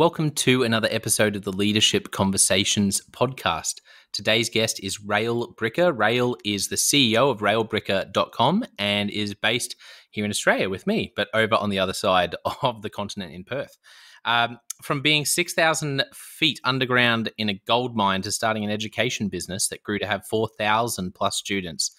[0.00, 3.82] Welcome to another episode of the Leadership Conversations podcast.
[4.14, 5.92] Today's guest is Rael Bricker.
[5.94, 9.76] Rael is the CEO of raelbricker.com and is based
[10.08, 13.44] here in Australia with me, but over on the other side of the continent in
[13.44, 13.76] Perth.
[14.24, 19.68] Um, from being 6,000 feet underground in a gold mine to starting an education business
[19.68, 21.94] that grew to have 4,000 plus students,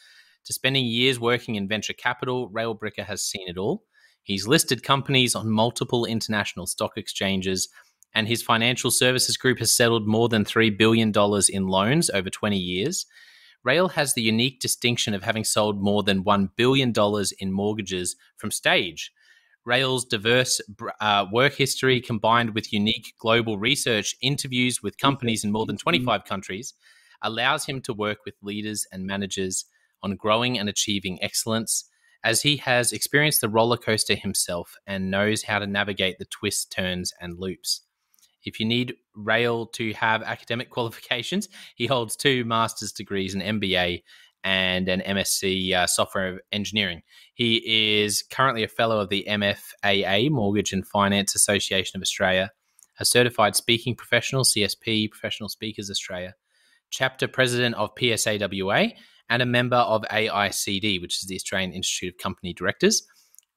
[0.45, 3.83] to spending years working in venture capital, Rael Bricker has seen it all.
[4.23, 7.69] He's listed companies on multiple international stock exchanges
[8.13, 11.13] and his financial services group has settled more than $3 billion
[11.49, 13.05] in loans over 20 years.
[13.63, 16.93] Rael has the unique distinction of having sold more than $1 billion
[17.39, 19.11] in mortgages from stage.
[19.63, 20.59] Rael's diverse
[20.99, 26.25] uh, work history combined with unique global research, interviews with companies in more than 25
[26.25, 26.73] countries,
[27.21, 29.65] allows him to work with leaders and managers
[30.01, 31.85] on growing and achieving excellence,
[32.23, 36.65] as he has experienced the roller coaster himself and knows how to navigate the twists,
[36.65, 37.81] turns, and loops.
[38.43, 44.03] If you need Rael to have academic qualifications, he holds two master's degrees, an MBA,
[44.43, 47.03] and an MSc uh, software engineering.
[47.33, 52.51] He is currently a fellow of the MFAA, Mortgage and Finance Association of Australia,
[52.99, 56.35] a certified speaking professional, CSP, Professional Speakers Australia,
[56.89, 58.93] chapter president of PSAWA,
[59.29, 63.03] and a member of AICD, which is the Australian Institute of Company Directors.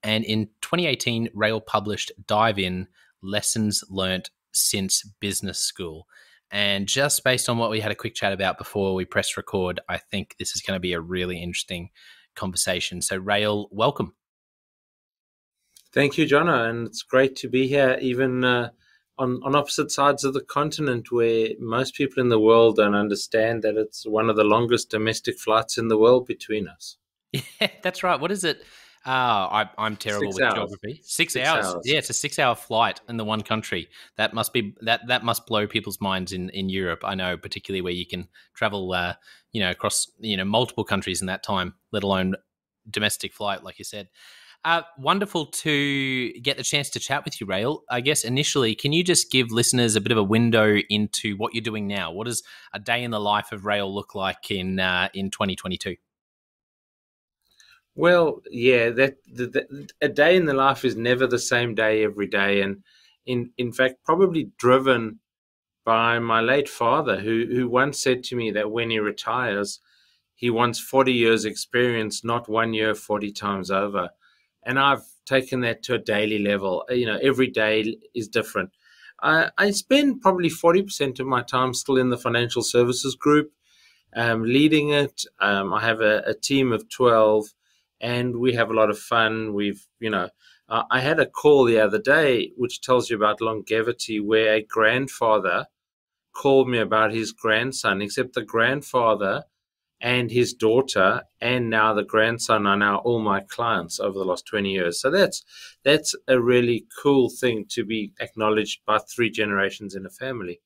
[0.02, 2.86] And in 2018, Rael published Dive In
[3.22, 6.06] Lessons Learnt since business school.
[6.50, 9.80] And just based on what we had a quick chat about before we press record,
[9.88, 11.90] I think this is going to be a really interesting
[12.36, 13.00] conversation.
[13.02, 14.14] So, Rael, welcome.
[15.92, 16.68] Thank you, Jonno.
[16.68, 18.70] And it's great to be here, even uh,
[19.18, 23.62] on, on opposite sides of the continent where most people in the world don't understand
[23.62, 26.96] that it's one of the longest domestic flights in the world between us.
[27.60, 28.20] Yeah, that's right.
[28.20, 28.62] What is it?
[29.06, 30.54] Oh, I, am terrible six with hours.
[30.54, 31.00] geography.
[31.02, 31.66] Six, six hours.
[31.66, 31.82] hours.
[31.84, 33.88] Yeah, it's a six-hour flight in the one country.
[34.16, 37.00] That must be that that must blow people's minds in in Europe.
[37.04, 39.14] I know, particularly where you can travel, uh,
[39.52, 42.36] you know, across you know multiple countries in that time, let alone
[42.90, 44.08] domestic flight, like you said.
[44.64, 47.82] Uh, wonderful to get the chance to chat with you, Rael.
[47.90, 51.52] I guess initially, can you just give listeners a bit of a window into what
[51.52, 52.10] you're doing now?
[52.10, 52.42] What does
[52.72, 55.96] a day in the life of Rael look like in uh, in 2022?
[57.96, 59.18] Well, yeah, that
[60.00, 62.82] a day in the life is never the same day every day, and
[63.24, 65.20] in in fact, probably driven
[65.84, 69.80] by my late father, who who once said to me that when he retires,
[70.34, 74.10] he wants forty years experience, not one year forty times over,
[74.64, 76.84] and I've taken that to a daily level.
[76.90, 78.70] You know, every day is different.
[79.22, 83.52] I, I spend probably forty percent of my time still in the financial services group,
[84.16, 85.24] um, leading it.
[85.40, 87.46] Um, I have a, a team of twelve
[88.04, 89.54] and we have a lot of fun.
[89.54, 90.28] We've, you know,
[90.68, 94.62] uh, I had a call the other day which tells you about longevity, where a
[94.62, 95.66] grandfather
[96.34, 99.44] called me about his grandson, except the grandfather
[100.00, 104.44] and his daughter and now the grandson are now all my clients over the last
[104.44, 105.44] 20 years so that's
[105.84, 110.60] that's a really cool thing to be acknowledged by three generations in a family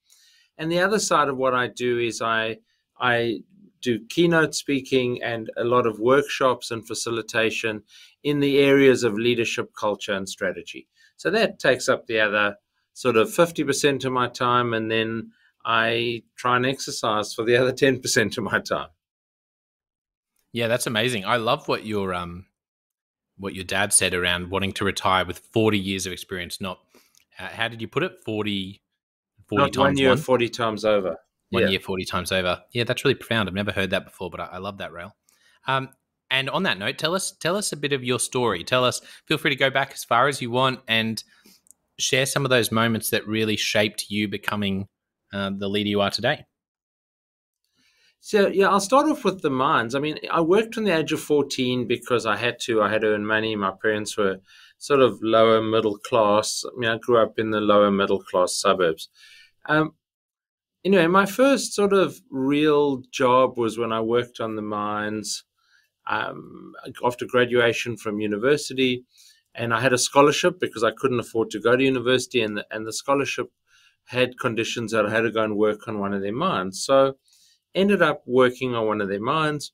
[0.57, 2.57] and the other side of what i do is i
[2.99, 3.39] i
[3.81, 7.83] do keynote speaking and a lot of workshops and facilitation
[8.23, 10.89] in the areas of leadership, culture, and strategy.
[11.17, 12.57] So that takes up the other
[12.95, 14.75] sort of 50% of my time.
[14.75, 15.33] And then
[15.65, 18.89] I try and exercise for the other 10% of my time.
[20.53, 21.25] Yeah, that's amazing.
[21.25, 22.47] I love what your um
[23.37, 26.81] what your dad said around wanting to retire with 40 years of experience, not
[27.39, 28.19] uh, how did you put it?
[28.25, 28.83] 40
[29.49, 30.19] 40 not times one year, one?
[30.19, 31.17] 40 times over
[31.51, 31.71] one yeah.
[31.71, 32.63] year 40 times over.
[32.73, 33.49] Yeah, that's really profound.
[33.49, 35.17] I've never heard that before, but I, I love that Rael.
[35.67, 35.91] Um,
[36.31, 38.63] and on that note, tell us tell us a bit of your story.
[38.63, 39.01] Tell us.
[39.27, 41.23] Feel free to go back as far as you want and
[41.99, 44.89] share some of those moments that really shaped you becoming
[45.33, 46.45] uh, the leader you are today.
[48.21, 49.95] So yeah, I'll start off with the mines.
[49.95, 52.83] I mean, I worked from the age of fourteen because I had to.
[52.83, 53.57] I had to earn money.
[53.57, 54.41] My parents were
[54.79, 56.65] sort of lower middle class.
[56.67, 59.09] I mean, I grew up in the lower middle class suburbs.
[59.67, 59.95] Um,
[60.89, 65.45] anyway, my first sort of real job was when I worked on the mines
[66.07, 66.73] um,
[67.05, 69.05] after graduation from university.
[69.55, 72.67] And I had a scholarship because I couldn't afford to go to university, and the,
[72.71, 73.49] and the scholarship
[74.07, 76.83] had conditions that I had to go and work on one of their mines.
[76.83, 77.17] So
[77.75, 79.73] ended up working on one of their mines.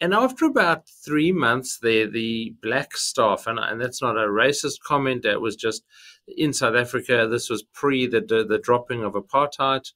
[0.00, 4.80] And after about three months there, the black staff, and, and that's not a racist
[4.84, 5.84] comment, that was just
[6.26, 9.92] in South Africa, this was pre the, the, the dropping of apartheid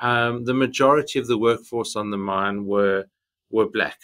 [0.00, 3.06] um, the majority of the workforce on the mine were
[3.50, 3.98] were black,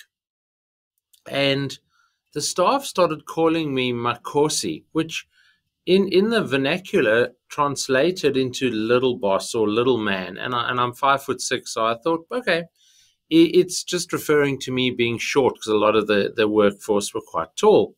[1.29, 1.79] and
[2.33, 5.27] the staff started calling me Makosi, which
[5.87, 10.95] in in the vernacular translated into little boss or little man, and I, and I'm
[10.95, 12.65] five foot six, so I thought, okay,
[13.31, 17.21] it's just referring to me being short because a lot of the the workforce were
[17.21, 17.97] quite tall.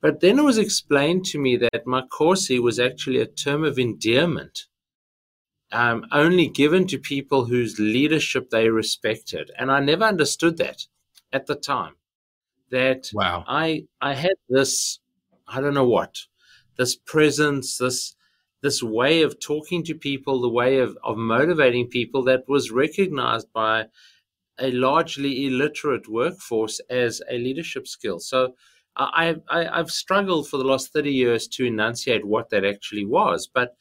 [0.00, 4.66] But then it was explained to me that Makosi was actually a term of endearment
[5.72, 9.50] um, only given to people whose leadership they respected.
[9.58, 10.86] And I never understood that
[11.32, 11.94] at the time.
[12.70, 13.44] That wow.
[13.46, 14.98] I I had this
[15.46, 16.16] I don't know what
[16.76, 18.16] this presence this
[18.62, 23.46] this way of talking to people, the way of, of motivating people that was recognized
[23.52, 23.86] by
[24.58, 28.18] a largely illiterate workforce as a leadership skill.
[28.18, 28.54] So
[28.96, 33.46] I, I, have struggled for the last 30 years to enunciate what that actually was.
[33.46, 33.76] But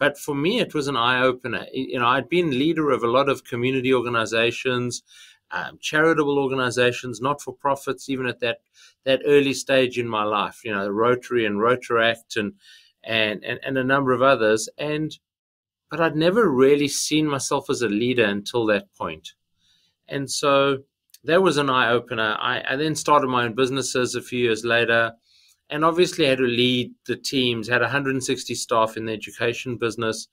[0.00, 1.66] but for me, it was an eye opener.
[1.74, 5.02] You know, I'd been leader of a lot of community organizations,
[5.50, 8.62] um, charitable organizations, not for profits, even at that
[9.04, 10.62] that early stage in my life.
[10.64, 12.54] You know, Rotary and Rotaract and
[13.04, 14.70] and and, and a number of others.
[14.78, 15.16] And
[15.90, 19.34] but I'd never really seen myself as a leader until that point.
[20.08, 20.78] And so
[21.24, 22.38] that was an eye opener.
[22.40, 25.12] I, I then started my own businesses a few years later
[25.70, 30.28] and obviously had to lead the teams, had 160 staff in the education business,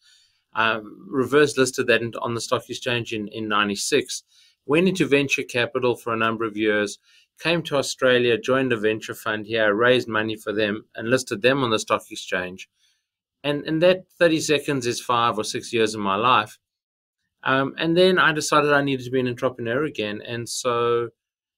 [0.53, 4.24] um, reverse listed that on the stock exchange in, in 96,
[4.65, 6.98] went into venture capital for a number of years,
[7.39, 11.63] came to Australia, joined a venture fund here, raised money for them, and listed them
[11.63, 12.67] on the stock exchange.
[13.44, 16.58] And, and that 30 seconds is five or six years of my life.
[17.44, 20.22] Um, and then I decided I needed to be an entrepreneur again.
[20.25, 21.10] And so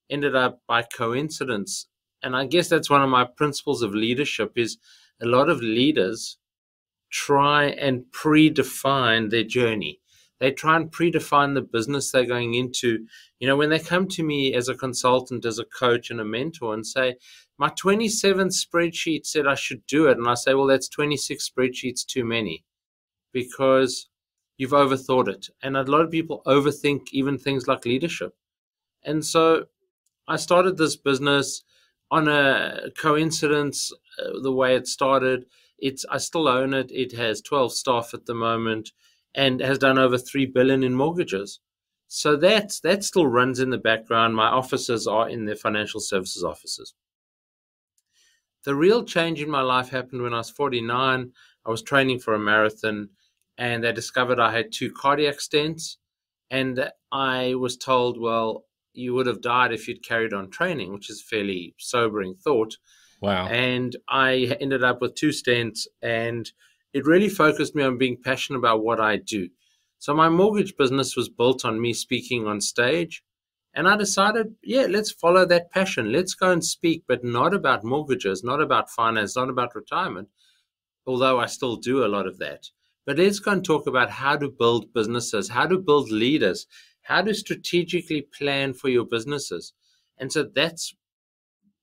[0.09, 1.87] ended up by coincidence.
[2.21, 4.77] And I guess that's one of my principles of leadership is
[5.21, 6.37] a lot of leaders
[7.09, 9.99] try and predefine their journey.
[10.39, 13.05] They try and predefine the business they're going into.
[13.39, 16.25] You know, when they come to me as a consultant, as a coach, and a
[16.25, 17.15] mentor and say,
[17.57, 20.17] My 27th spreadsheet said I should do it.
[20.17, 22.63] And I say, Well, that's 26 spreadsheets too many
[23.33, 24.07] because
[24.57, 25.49] you've overthought it.
[25.61, 28.33] And a lot of people overthink even things like leadership.
[29.03, 29.65] And so
[30.27, 31.63] I started this business
[32.11, 35.45] on a coincidence, uh, the way it started.
[35.77, 36.91] It's I still own it.
[36.91, 38.91] It has 12 staff at the moment
[39.33, 41.59] and has done over 3 billion in mortgages.
[42.07, 44.35] So that that still runs in the background.
[44.35, 46.93] My offices are in the financial services offices.
[48.65, 51.31] The real change in my life happened when I was 49.
[51.65, 53.09] I was training for a marathon
[53.57, 55.97] and they discovered I had two cardiac stents.
[56.49, 61.09] And I was told, well, you would have died if you'd carried on training, which
[61.09, 62.77] is a fairly sobering thought.
[63.21, 63.47] Wow.
[63.47, 66.49] And I ended up with two stents, and
[66.93, 69.49] it really focused me on being passionate about what I do.
[69.99, 73.23] So my mortgage business was built on me speaking on stage.
[73.73, 76.11] And I decided, yeah, let's follow that passion.
[76.11, 80.29] Let's go and speak, but not about mortgages, not about finance, not about retirement,
[81.05, 82.65] although I still do a lot of that.
[83.05, 86.65] But let's go and talk about how to build businesses, how to build leaders,
[87.09, 89.73] how to strategically plan for your businesses.
[90.19, 90.93] And so that's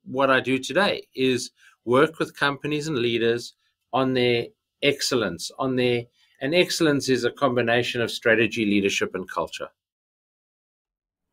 [0.04, 1.50] what I do today is
[1.84, 3.54] work with companies and leaders
[3.92, 4.46] on their
[4.82, 6.04] excellence, on their
[6.40, 9.68] and excellence is a combination of strategy, leadership, and culture.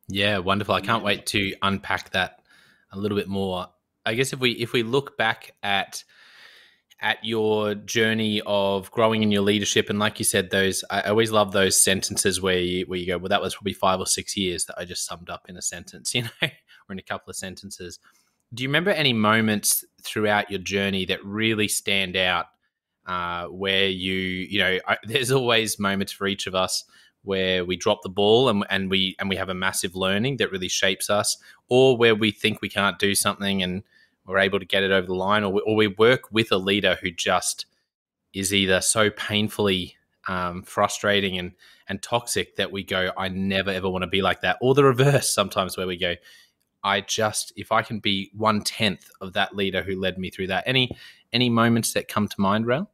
[0.08, 0.74] Yeah, wonderful.
[0.74, 2.42] I can't wait to unpack that
[2.90, 3.68] a little bit more.
[4.06, 6.02] I guess if we if we look back at
[7.04, 11.30] at your journey of growing in your leadership and like you said those i always
[11.30, 14.36] love those sentences where you where you go well that was probably five or six
[14.36, 16.48] years that i just summed up in a sentence you know
[16.88, 17.98] or in a couple of sentences.
[18.52, 22.46] Do you remember any moments throughout your journey that really stand out
[23.06, 26.84] uh, where you you know I, there's always moments for each of us
[27.22, 30.50] where we drop the ball and, and we and we have a massive learning that
[30.50, 31.36] really shapes us
[31.68, 33.82] or where we think we can't do something and
[34.26, 36.56] we're able to get it over the line, or we, or we work with a
[36.56, 37.66] leader who just
[38.32, 39.96] is either so painfully
[40.28, 41.52] um, frustrating and
[41.86, 44.84] and toxic that we go, I never ever want to be like that, or the
[44.84, 46.14] reverse sometimes where we go,
[46.82, 50.48] I just if I can be one tenth of that leader who led me through
[50.48, 50.64] that.
[50.66, 50.90] Any
[51.32, 52.90] any moments that come to mind, Rael?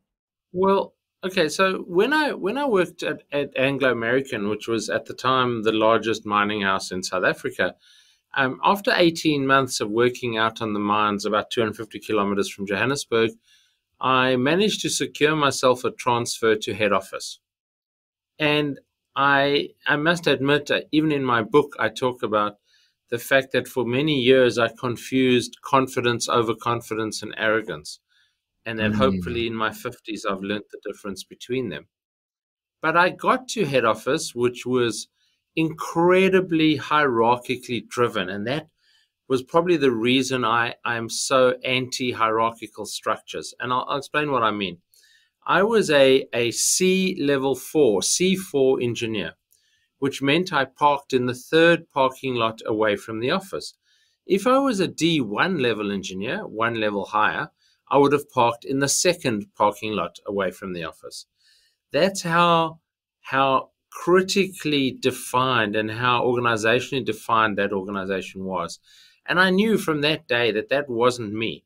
[0.52, 0.94] Well,
[1.24, 5.14] okay, so when I when I worked at, at Anglo American, which was at the
[5.14, 7.74] time the largest mining house in South Africa,
[8.34, 13.30] um, after 18 months of working out on the mines about 250 kilometers from Johannesburg,
[14.00, 17.40] I managed to secure myself a transfer to head office.
[18.38, 18.80] And
[19.14, 22.56] I, I must admit, uh, even in my book, I talk about
[23.10, 27.98] the fact that for many years I confused confidence, overconfidence, and arrogance.
[28.64, 28.96] And that mm.
[28.96, 31.88] hopefully in my 50s I've learned the difference between them.
[32.80, 35.08] But I got to head office, which was
[35.56, 38.28] incredibly hierarchically driven.
[38.28, 38.68] And that
[39.28, 43.54] was probably the reason I, I'm so anti hierarchical structures.
[43.60, 44.78] And I'll, I'll, explain what I mean.
[45.46, 49.34] I was a, a C level four, C4 engineer,
[49.98, 53.74] which meant I parked in the third parking lot away from the office.
[54.26, 57.50] If I was a D1 level engineer, one level higher,
[57.90, 61.26] I would have parked in the second parking lot away from the office.
[61.92, 62.80] That's how
[63.22, 68.78] how critically defined and how organizationally defined that organization was.
[69.26, 71.64] And I knew from that day that that wasn't me.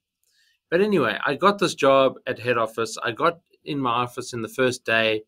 [0.70, 2.96] But anyway, I got this job at head office.
[3.02, 5.22] I got in my office in the first day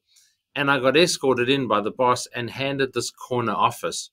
[0.54, 4.10] and I got escorted in by the boss and handed this corner office.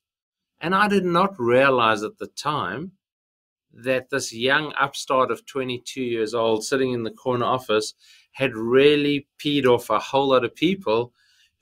[0.60, 2.92] And I did not realize at the time
[3.74, 7.94] that this young upstart of 22 years old sitting in the corner office
[8.34, 11.14] had really peed off a whole lot of people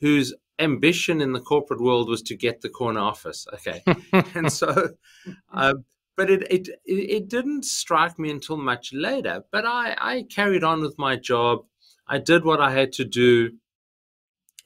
[0.02, 3.48] whose ambition in the corporate world was to get the corner office.
[3.54, 3.84] Okay.
[4.36, 4.90] and so,
[5.54, 5.74] uh,
[6.16, 9.44] but it, it, it didn't strike me until much later.
[9.52, 11.66] But I, I carried on with my job.
[12.08, 13.52] I did what I had to do.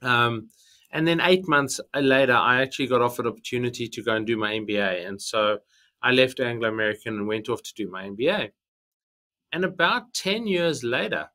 [0.02, 0.50] Um,
[0.92, 4.54] and then eight months later, I actually got offered opportunity to go and do my
[4.54, 5.08] MBA.
[5.08, 5.60] And so
[6.02, 8.52] I left Anglo American and went off to do my MBA.
[9.52, 11.30] And about 10 years later,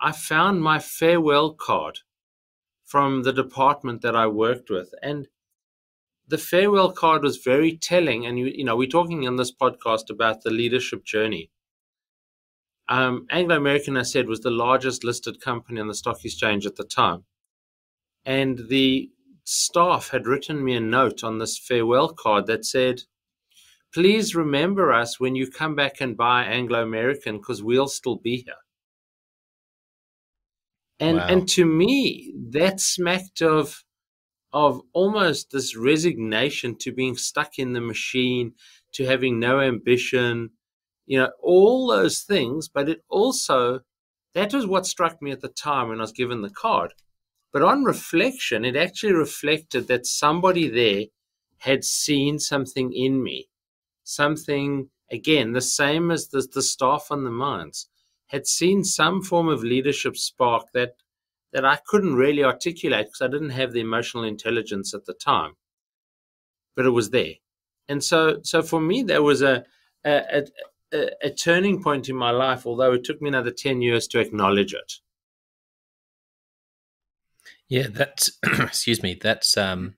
[0.00, 2.00] I found my farewell card
[2.86, 4.94] from the department that I worked with.
[5.02, 5.28] And
[6.28, 8.24] the farewell card was very telling.
[8.24, 11.50] And, you, you know, we're talking in this podcast about the leadership journey.
[12.88, 16.76] Um, Anglo American, I said, was the largest listed company on the stock exchange at
[16.76, 17.24] the time.
[18.24, 19.10] And the
[19.44, 23.02] staff had written me a note on this farewell card that said,
[23.92, 28.38] please remember us when you come back and buy Anglo American because we'll still be
[28.38, 28.54] here.
[30.98, 31.26] And wow.
[31.28, 33.84] and to me, that smacked of
[34.52, 38.52] of almost this resignation to being stuck in the machine,
[38.92, 40.50] to having no ambition,
[41.04, 42.68] you know, all those things.
[42.68, 43.80] But it also
[44.34, 46.94] that was what struck me at the time when I was given the card.
[47.52, 51.06] But on reflection, it actually reflected that somebody there
[51.58, 53.48] had seen something in me
[54.06, 57.88] something again the same as the, the staff on the mines
[58.28, 60.96] had seen some form of leadership spark that
[61.52, 65.52] that I couldn't really articulate because I didn't have the emotional intelligence at the time,
[66.74, 67.34] but it was there,
[67.88, 69.64] and so so for me there was a
[70.04, 70.44] a,
[70.92, 72.66] a, a turning point in my life.
[72.66, 74.94] Although it took me another ten years to acknowledge it.
[77.68, 79.18] Yeah, that's excuse me.
[79.20, 79.94] That's um,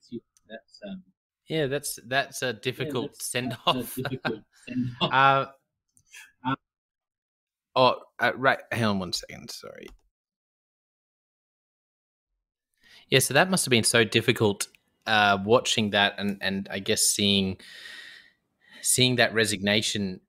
[0.49, 1.03] that's um,
[1.49, 3.99] yeah, that's that's a difficult yeah, send off.
[5.03, 5.47] uh,
[7.79, 8.59] oh, uh, right.
[8.73, 9.51] Hang on one second.
[9.51, 9.87] Sorry.
[13.09, 14.69] Yeah, so that must have been so difficult
[15.07, 17.57] uh, watching that, and and I guess seeing
[18.83, 20.21] seeing that resignation,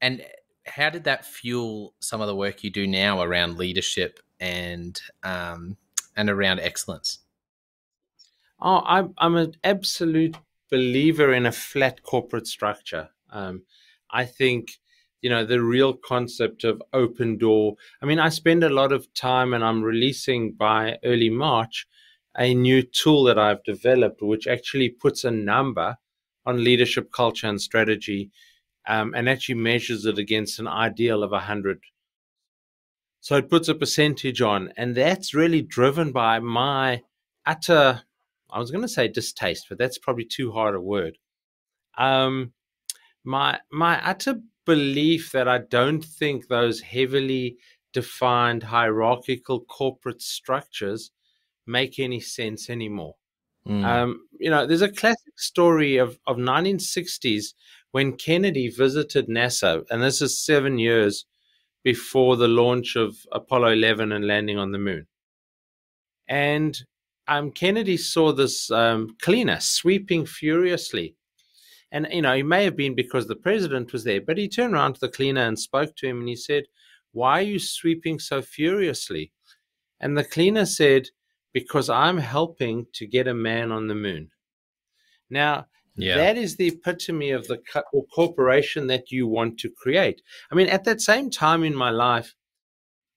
[0.00, 0.24] and
[0.66, 5.76] how did that fuel some of the work you do now around leadership and um,
[6.16, 7.18] and around excellence?
[8.60, 10.36] Oh, I'm I'm an absolute
[10.70, 13.10] believer in a flat corporate structure.
[13.30, 13.64] Um,
[14.10, 14.78] I think
[15.20, 17.76] you know the real concept of open door.
[18.02, 21.86] I mean, I spend a lot of time, and I'm releasing by early March
[22.36, 25.96] a new tool that I've developed, which actually puts a number
[26.46, 28.30] on leadership culture and strategy,
[28.86, 31.80] um, and actually measures it against an ideal of 100
[33.20, 37.02] so it puts a percentage on, and that's really driven by my
[37.44, 38.02] utter,
[38.50, 41.18] I was going to say distaste, but that's probably too hard a word.
[41.96, 42.52] Um,
[43.24, 47.56] my my utter belief that I don't think those heavily
[47.94, 51.10] defined hierarchical corporate structures
[51.66, 53.14] make any sense anymore.
[53.66, 53.84] Mm.
[53.84, 57.54] Um, you know, there's a classic story of of 1960s
[57.92, 61.24] when Kennedy visited NASA, and this is seven years
[61.82, 65.06] before the launch of Apollo 11 and landing on the moon.
[66.28, 66.78] And
[67.26, 71.14] um, Kennedy saw this um, cleaner sweeping furiously.
[71.90, 74.74] And, you know, it may have been because the president was there, but he turned
[74.74, 76.64] around to the cleaner and spoke to him and he said,
[77.12, 79.32] Why are you sweeping so furiously?
[80.00, 81.08] And the cleaner said,
[81.52, 84.30] Because I'm helping to get a man on the moon.
[85.30, 85.66] Now,
[85.98, 86.16] yeah.
[86.16, 90.22] That is the epitome of the co- corporation that you want to create.
[90.50, 92.36] I mean, at that same time in my life,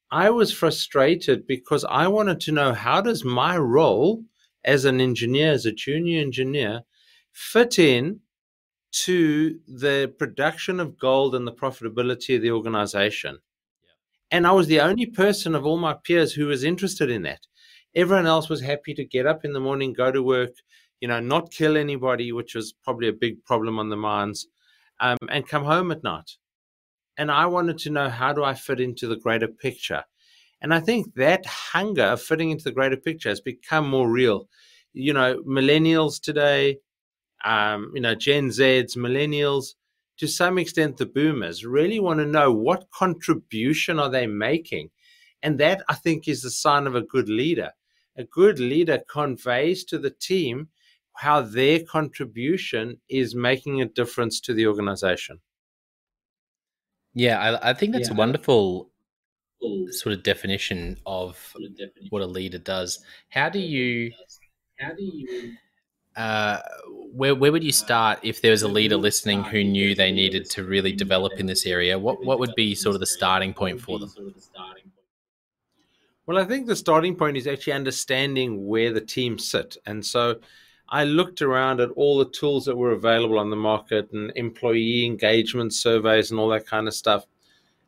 [0.09, 4.23] I was frustrated because I wanted to know how does my role
[4.65, 6.81] as an engineer, as a junior engineer,
[7.31, 8.21] fit in
[8.91, 13.39] to the production of gold and the profitability of the organization.
[13.81, 13.89] Yeah.
[14.37, 17.47] And I was the only person of all my peers who was interested in that.
[17.95, 20.51] Everyone else was happy to get up in the morning, go to work,
[20.99, 24.47] you know, not kill anybody, which was probably a big problem on the mines,
[24.99, 26.37] um, and come home at night.
[27.17, 30.03] And I wanted to know how do I fit into the greater picture?
[30.61, 34.47] And I think that hunger of fitting into the greater picture has become more real.
[34.93, 36.77] You know, millennials today,
[37.43, 39.75] um, you know, Gen Zs, millennials,
[40.17, 44.89] to some extent the boomers really want to know what contribution are they making.
[45.41, 47.71] And that I think is the sign of a good leader.
[48.17, 50.69] A good leader conveys to the team
[51.13, 55.39] how their contribution is making a difference to the organization.
[57.13, 58.15] Yeah, I, I think that's yeah.
[58.15, 58.89] wonderful
[59.89, 61.53] sort of definition of
[62.09, 63.03] what a leader does.
[63.29, 64.11] How do you?
[64.79, 65.53] How do you?
[66.15, 66.59] Uh,
[67.13, 70.49] where where would you start if there was a leader listening who knew they needed
[70.51, 71.97] to really develop in this area?
[71.97, 74.11] What what would be sort of the starting point for them?
[76.25, 80.39] Well, I think the starting point is actually understanding where the team sit, and so
[80.87, 85.05] I looked around at all the tools that were available on the market and employee
[85.05, 87.25] engagement surveys and all that kind of stuff.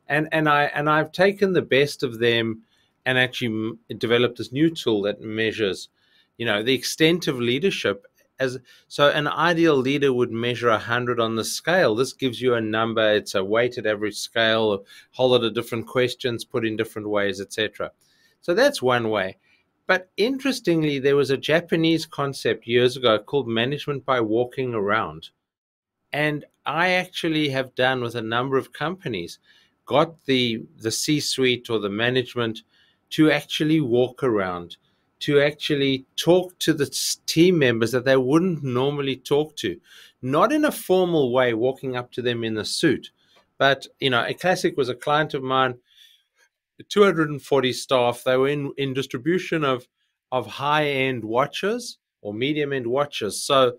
[0.08, 2.64] And and I and I've taken the best of them
[3.06, 5.90] and actually developed this new tool that measures,
[6.38, 8.06] you know, the extent of leadership
[8.44, 11.96] as so an ideal leader would measure 100 on the scale.
[11.96, 13.14] This gives you a number.
[13.14, 14.80] It's a weighted average scale a
[15.12, 17.92] whole lot of different questions put in different ways etc
[18.44, 19.38] so that's one way.
[19.88, 25.30] But interestingly, there was a Japanese concept years ago called management by walking around.
[26.12, 29.40] And I actually have done with a number of companies,
[29.86, 32.64] got the the C-suite or the management
[33.12, 34.76] to actually walk around,
[35.24, 36.86] to actually talk to the
[37.26, 39.80] team members that they wouldn't normally talk to,
[40.22, 43.12] not in a formal way, walking up to them in a suit.
[43.58, 45.76] But you know, a classic was a client of mine
[46.90, 48.24] 240 staff.
[48.26, 49.88] They were in, in distribution of,
[50.32, 53.42] of high end watches or medium end watches.
[53.42, 53.78] So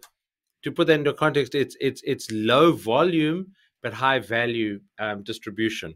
[0.63, 3.53] to put that into context, it's it's it's low volume
[3.83, 5.95] but high value um, distribution.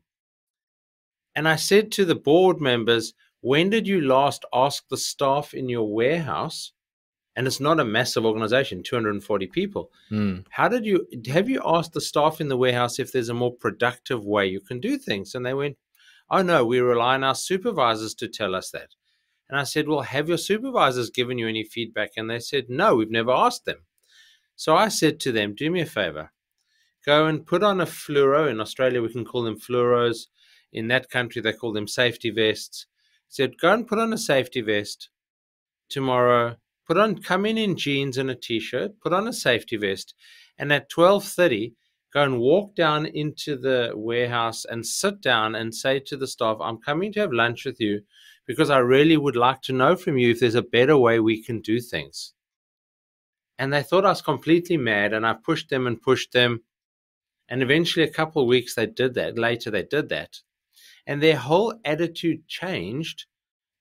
[1.35, 5.69] And I said to the board members, when did you last ask the staff in
[5.69, 6.73] your warehouse?
[7.37, 9.93] And it's not a massive organization, 240 people.
[10.11, 10.45] Mm.
[10.51, 13.53] How did you have you asked the staff in the warehouse if there's a more
[13.53, 15.37] productive way you can do things?
[15.37, 15.77] And they went,
[16.31, 18.91] Oh, no, we rely on our supervisors to tell us that.
[19.49, 22.11] And I said, Well, have your supervisors given you any feedback?
[22.17, 23.85] And they said, No, we've never asked them.
[24.57, 26.33] So I said to them, Do me a favor.
[27.07, 28.51] Go and put on a fluoro.
[28.51, 30.27] In Australia, we can call them fluoros.
[30.73, 32.87] In that country, they call them safety vests.
[33.29, 35.11] Said, Go and put on a safety vest
[35.89, 36.57] tomorrow.
[36.87, 40.15] Put on, come in in jeans and a t shirt, put on a safety vest.
[40.59, 41.75] And at 1230,
[42.13, 46.57] go and walk down into the warehouse and sit down and say to the staff,
[46.61, 48.01] I'm coming to have lunch with you
[48.47, 51.43] because I really would like to know from you if there's a better way we
[51.43, 52.33] can do things.
[53.59, 56.63] And they thought I was completely mad, and I pushed them and pushed them.
[57.49, 59.37] And eventually, a couple of weeks, they did that.
[59.37, 60.39] Later, they did that.
[61.09, 63.25] And their whole attitude changed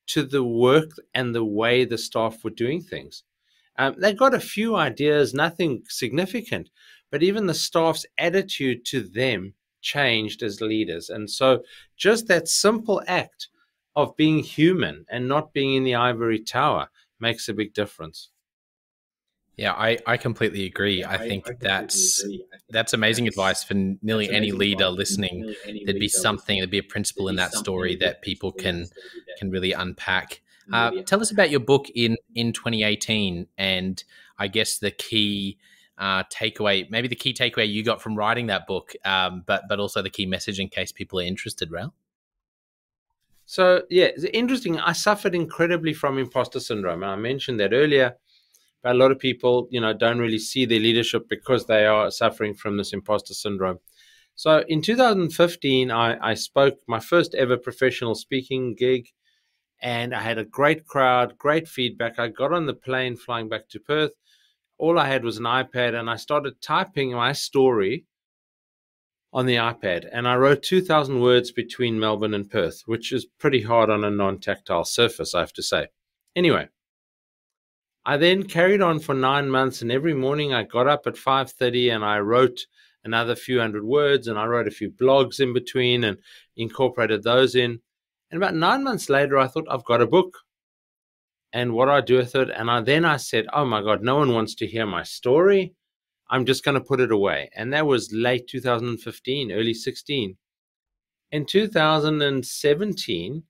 [0.07, 3.23] to the work and the way the staff were doing things.
[3.77, 6.69] Um, they got a few ideas, nothing significant,
[7.11, 11.09] but even the staff's attitude to them changed as leaders.
[11.09, 11.63] And so
[11.97, 13.49] just that simple act
[13.95, 18.29] of being human and not being in the ivory tower makes a big difference.
[19.57, 20.99] Yeah, I, I completely agree.
[20.99, 22.45] Yeah, I, think I, I that's agree.
[22.69, 25.53] that's amazing that's, advice for nearly any leader listening.
[25.67, 28.87] Any there'd be something, there'd be a principle in that story that people can
[29.39, 30.41] can really unpack.
[30.71, 34.03] Uh, tell us about your book in in 2018, and
[34.37, 35.57] I guess the key
[35.97, 39.79] uh, takeaway, maybe the key takeaway you got from writing that book, um, but but
[39.79, 41.95] also the key message in case people are interested, Rael?
[43.45, 44.79] So yeah, it's interesting.
[44.79, 48.17] I suffered incredibly from imposter syndrome, and I mentioned that earlier.
[48.89, 52.53] A lot of people, you know, don't really see their leadership because they are suffering
[52.53, 53.79] from this imposter syndrome.
[54.35, 59.07] So in 2015, I, I spoke my first ever professional speaking gig,
[59.81, 62.19] and I had a great crowd, great feedback.
[62.19, 64.11] I got on the plane flying back to Perth
[64.77, 68.05] all I had was an iPad and I started typing my story
[69.33, 70.07] on the iPad.
[70.11, 74.11] And I wrote 2,000 words between Melbourne and Perth, which is pretty hard on a
[74.11, 75.87] non tactile surface, I have to say.
[76.35, 76.69] Anyway,
[78.07, 81.93] I then carried on for nine months, and every morning I got up at 5:30
[81.93, 82.65] and I wrote
[83.03, 86.17] another few hundred words, and I wrote a few blogs in between and
[86.55, 87.81] incorporated those in.
[88.31, 90.37] And about nine months later, I thought I've got a book
[91.51, 92.49] and what I do with it.
[92.49, 95.75] And I, then I said, oh my God, no one wants to hear my story.
[96.29, 97.49] I'm just going to put it away.
[97.55, 100.37] And that was late 2015, early 16.
[101.33, 103.43] In 2017,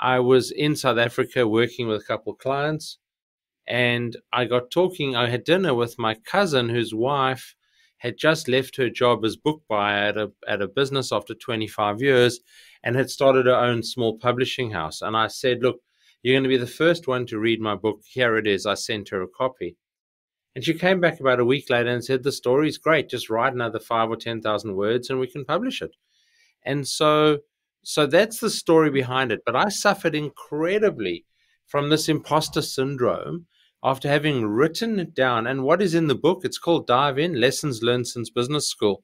[0.00, 2.98] I was in South Africa working with a couple of clients.
[3.66, 7.54] And I got talking, I had dinner with my cousin whose wife
[7.98, 12.02] had just left her job as book buyer at a, at a business after 25
[12.02, 12.40] years
[12.82, 15.02] and had started her own small publishing house.
[15.02, 15.80] And I said, Look,
[16.22, 18.00] you're going to be the first one to read my book.
[18.04, 18.66] Here it is.
[18.66, 19.76] I sent her a copy.
[20.54, 23.08] And she came back about a week later and said, The story's great.
[23.08, 25.94] Just write another five or 10,000 words and we can publish it.
[26.64, 27.38] And so,
[27.84, 29.42] so that's the story behind it.
[29.46, 31.24] But I suffered incredibly
[31.66, 33.46] from this imposter syndrome
[33.82, 35.46] after having written it down.
[35.46, 36.42] And what is in the book?
[36.44, 39.02] It's called Dive In Lessons Learned Since Business School.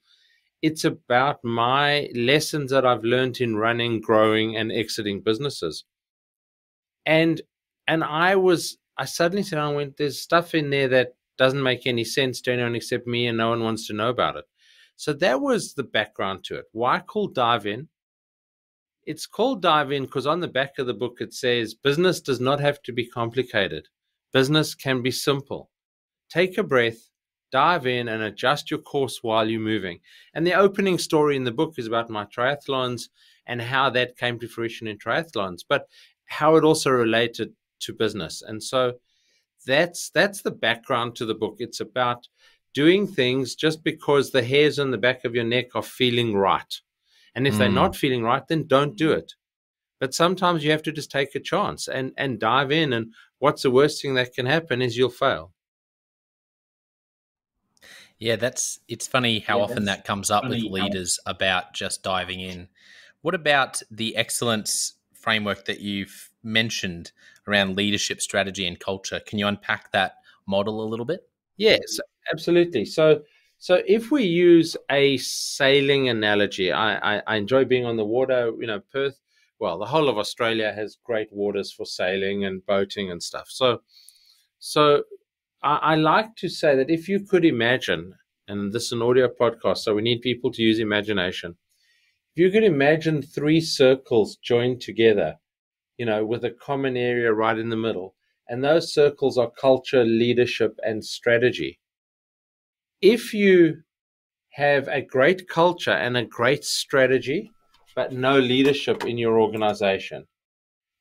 [0.62, 5.84] it's about my lessons that I've learned in running, growing, and exiting businesses.
[7.06, 7.40] And
[7.86, 11.62] and I was I suddenly said, oh, I went, there's stuff in there that doesn't
[11.62, 14.44] make any sense to anyone except me, and no one wants to know about it.
[14.96, 16.64] So that was the background to it.
[16.72, 17.88] Why call dive in?
[19.08, 22.40] It's called dive in because on the back of the book it says business does
[22.40, 23.88] not have to be complicated.
[24.34, 25.70] Business can be simple.
[26.28, 27.08] Take a breath,
[27.50, 30.00] dive in, and adjust your course while you're moving.
[30.34, 33.08] And the opening story in the book is about my triathlons
[33.46, 35.86] and how that came to fruition in triathlons, but
[36.26, 38.42] how it also related to business.
[38.42, 38.98] And so
[39.64, 41.56] that's that's the background to the book.
[41.60, 42.28] It's about
[42.74, 46.82] doing things just because the hairs on the back of your neck are feeling right.
[47.38, 47.58] And if mm.
[47.58, 49.34] they're not feeling right, then don't do it.
[50.00, 52.92] But sometimes you have to just take a chance and, and dive in.
[52.92, 55.52] And what's the worst thing that can happen is you'll fail.
[58.18, 61.30] Yeah, that's it's funny how yeah, often that comes up with leaders how...
[61.30, 62.66] about just diving in.
[63.22, 67.12] What about the excellence framework that you've mentioned
[67.46, 69.20] around leadership strategy and culture?
[69.24, 70.14] Can you unpack that
[70.48, 71.20] model a little bit?
[71.56, 72.00] Yes,
[72.32, 72.84] absolutely.
[72.84, 73.22] So
[73.60, 78.52] so if we use a sailing analogy, I, I, I, enjoy being on the water.
[78.56, 79.18] You know, Perth,
[79.58, 83.48] well, the whole of Australia has great waters for sailing and boating and stuff.
[83.50, 83.82] So,
[84.60, 85.02] so
[85.60, 88.14] I, I like to say that if you could imagine,
[88.46, 91.56] and this is an audio podcast, so we need people to use imagination.
[92.36, 95.40] If you could imagine three circles joined together,
[95.96, 98.14] you know, with a common area right in the middle,
[98.48, 101.80] and those circles are culture, leadership, and strategy
[103.00, 103.82] if you
[104.52, 107.50] have a great culture and a great strategy,
[107.94, 110.26] but no leadership in your organization.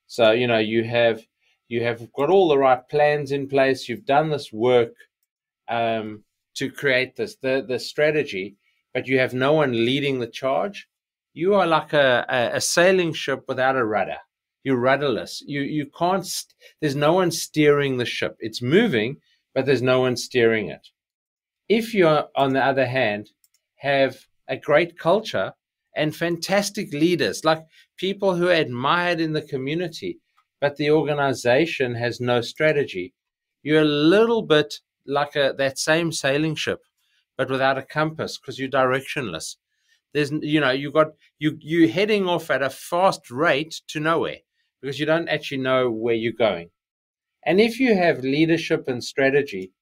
[0.06, 1.20] So, you know, you have
[1.68, 4.94] you have got all the right plans in place, you've done this work
[5.68, 8.56] um, to create this the, the strategy,
[8.94, 10.88] but you have no one leading the charge,
[11.34, 14.16] you are like a, a, a sailing ship without a rudder.
[14.64, 15.42] You're rudderless.
[15.46, 16.26] You you can't.
[16.80, 18.36] There's no one steering the ship.
[18.40, 19.18] It's moving,
[19.54, 20.88] but there's no one steering it.
[21.68, 23.30] If you, on the other hand,
[23.76, 24.16] have
[24.48, 25.52] a great culture
[25.94, 27.64] and fantastic leaders, like
[27.96, 30.20] people who are admired in the community,
[30.60, 33.14] but the organization has no strategy,
[33.62, 34.74] you're a little bit
[35.06, 36.80] like a, that same sailing ship,
[37.36, 39.56] but without a compass because you're directionless.
[40.14, 44.38] There's, you know, you got you you heading off at a fast rate to nowhere
[44.80, 46.70] because you don't actually know where you're going.
[47.44, 49.72] And if you have leadership and strategy,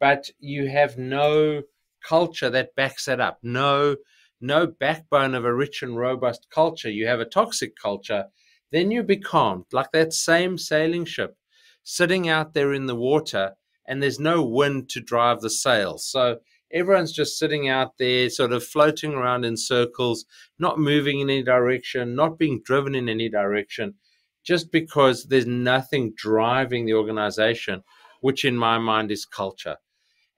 [0.00, 1.62] but you have no
[2.06, 3.38] culture that backs it up.
[3.42, 3.96] No,
[4.40, 6.90] no backbone of a rich and robust culture.
[6.90, 8.26] You have a toxic culture,
[8.72, 11.36] then you become like that same sailing ship
[11.84, 13.52] sitting out there in the water,
[13.86, 15.98] and there's no wind to drive the sail.
[15.98, 16.38] So
[16.72, 20.24] everyone's just sitting out there, sort of floating around in circles,
[20.58, 23.94] not moving in any direction, not being driven in any direction,
[24.42, 27.82] just because there's nothing driving the organization,
[28.22, 29.76] which in my mind is culture.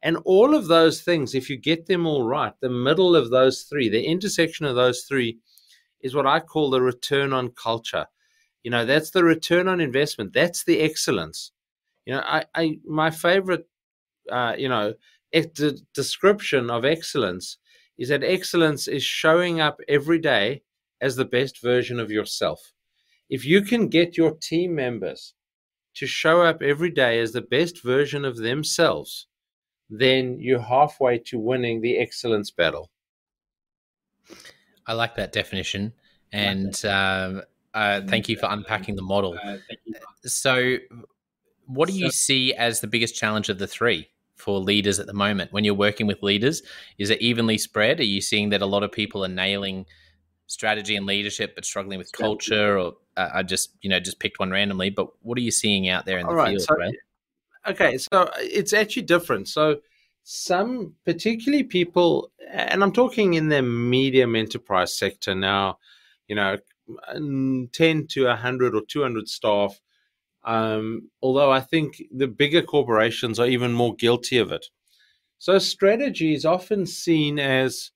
[0.03, 3.63] And all of those things, if you get them all right, the middle of those
[3.63, 5.39] three, the intersection of those three,
[6.01, 8.07] is what I call the return on culture.
[8.63, 10.33] You know, that's the return on investment.
[10.33, 11.53] That's the excellence.
[12.05, 13.69] You know, I, I my favorite,
[14.31, 14.95] uh, you know,
[15.95, 17.59] description of excellence
[17.99, 20.63] is that excellence is showing up every day
[21.01, 22.73] as the best version of yourself.
[23.29, 25.35] If you can get your team members
[25.95, 29.27] to show up every day as the best version of themselves,
[29.91, 32.91] then you're halfway to winning the excellence battle.
[34.87, 35.93] I like that definition.
[36.33, 37.43] And um,
[37.75, 39.39] uh, thank you for unpacking the model.
[39.43, 39.59] Uh,
[40.25, 40.77] so,
[41.67, 45.13] what do you see as the biggest challenge of the three for leaders at the
[45.13, 45.53] moment?
[45.53, 46.63] When you're working with leaders,
[46.99, 48.01] is it evenly spread?
[48.01, 49.87] Are you seeing that a lot of people are nailing
[50.47, 52.79] strategy and leadership but struggling with culture?
[52.79, 54.91] Or uh, I just, you know, just picked one randomly.
[54.91, 56.61] But what are you seeing out there in the All field?
[56.63, 56.77] so,
[57.69, 59.49] okay, so it's actually different.
[59.49, 59.79] So
[60.23, 65.79] some, particularly people, and I'm talking in the medium enterprise sector now,
[66.29, 66.57] you know,
[67.13, 69.81] 10 to 100 or 200 staff.
[70.45, 74.67] Um, although I think the bigger corporations are even more guilty of it.
[75.39, 77.91] So strategy is often seen as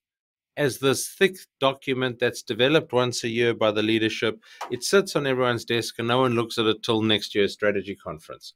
[0.57, 4.43] as this thick document that's developed once a year by the leadership.
[4.71, 7.95] It sits on everyone's desk and no one looks at it till next year's strategy
[7.95, 8.53] conference.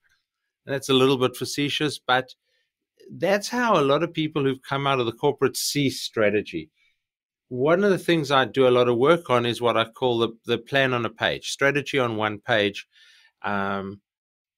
[0.67, 2.35] That's a little bit facetious, but
[3.11, 6.71] that's how a lot of people who've come out of the corporate see strategy.
[7.49, 10.19] One of the things I do a lot of work on is what I call
[10.19, 12.87] the, the plan on a page, strategy on one page.
[13.43, 14.01] Um,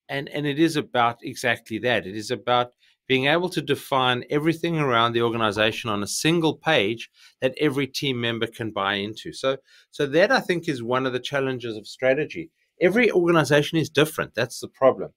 [0.08, 2.06] and, and it is about exactly that.
[2.06, 2.70] It is about
[3.08, 7.08] being able to define everything around the organization on a single page
[7.40, 9.32] that every team member can buy into.
[9.32, 9.58] So,
[9.90, 12.50] so that I think is one of the challenges of strategy.
[12.80, 14.34] Every organization is different.
[14.34, 15.12] That's the problem.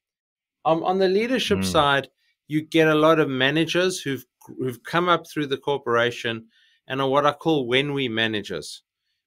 [0.65, 1.65] Um, on the leadership mm.
[1.65, 2.09] side,
[2.47, 4.25] you get a lot of managers who've
[4.57, 6.47] who've come up through the corporation
[6.87, 8.81] and are what I call when we managers.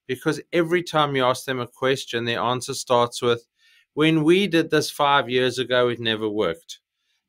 [0.09, 3.47] Because every time you ask them a question, their answer starts with,
[3.95, 6.81] when we did this five years ago, it never worked.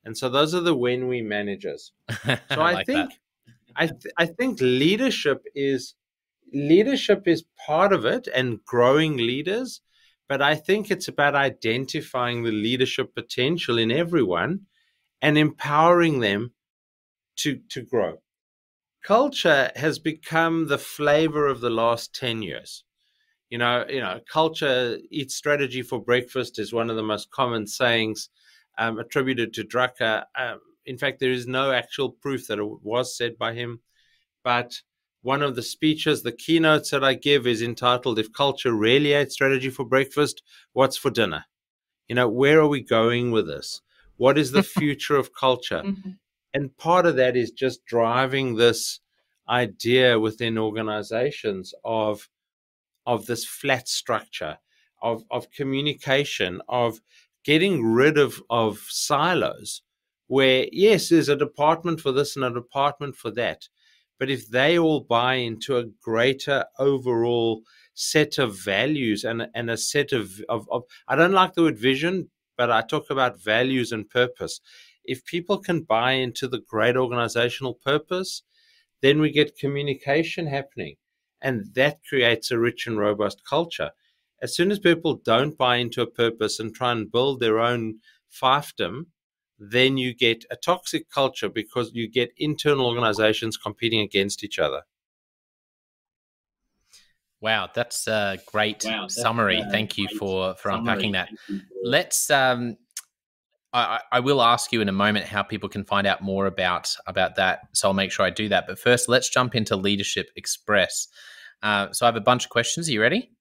[0.04, 1.92] And so those are the when we managers.
[2.26, 3.12] So I, I like think
[3.76, 5.96] I th- I think leadership is
[6.54, 9.82] leadership is part of it and growing leaders,
[10.27, 14.62] but I think it's about identifying the leadership potential in everyone
[15.21, 16.53] and empowering them
[17.38, 18.21] to to grow.
[19.03, 22.86] Culture has become the flavor of the last 10 years.
[23.49, 27.67] You know, you know, culture eats strategy for breakfast is one of the most common
[27.67, 28.29] sayings
[28.77, 30.23] um, attributed to Drucker.
[30.36, 33.81] Um, in fact, there is no actual proof that it was said by him.
[34.43, 34.81] But
[35.23, 39.31] one of the speeches, the keynotes that I give, is entitled If Culture Really Ate
[39.31, 41.45] Strategy for Breakfast, What's for Dinner?
[42.07, 43.81] You know, where are we going with this?
[44.17, 45.81] What is the future of culture?
[45.83, 46.12] Mm-hmm.
[46.53, 48.99] And part of that is just driving this
[49.49, 52.29] idea within organizations of
[53.05, 54.57] of this flat structure
[55.01, 57.01] of of communication of
[57.43, 59.81] getting rid of, of silos
[60.27, 63.67] where, yes, there's a department for this and a department for that.
[64.23, 69.75] But if they all buy into a greater overall set of values and, and a
[69.75, 73.91] set of, of, of, I don't like the word vision, but I talk about values
[73.91, 74.62] and purpose.
[75.03, 78.43] If people can buy into the great organizational purpose,
[79.01, 80.95] then we get communication happening.
[81.41, 83.91] And that creates a rich and robust culture
[84.41, 87.95] as soon as people don't buy into a purpose and try and build their own
[88.31, 89.07] fiefdom,
[89.60, 94.82] then you get a toxic culture because you get internal organizations competing against each other.
[97.42, 99.60] Wow, that's a great wow, summary.
[99.60, 101.30] A Thank you for for unpacking that.
[101.84, 102.30] Let's.
[102.30, 102.78] Um,
[103.74, 106.96] I, I will ask you in a moment how people can find out more about
[107.08, 107.62] about that.
[107.74, 108.66] So I'll make sure I do that.
[108.68, 111.08] But first, let's jump into Leadership Express.
[111.62, 112.88] Uh, so I have a bunch of questions.
[112.88, 113.32] Are you ready?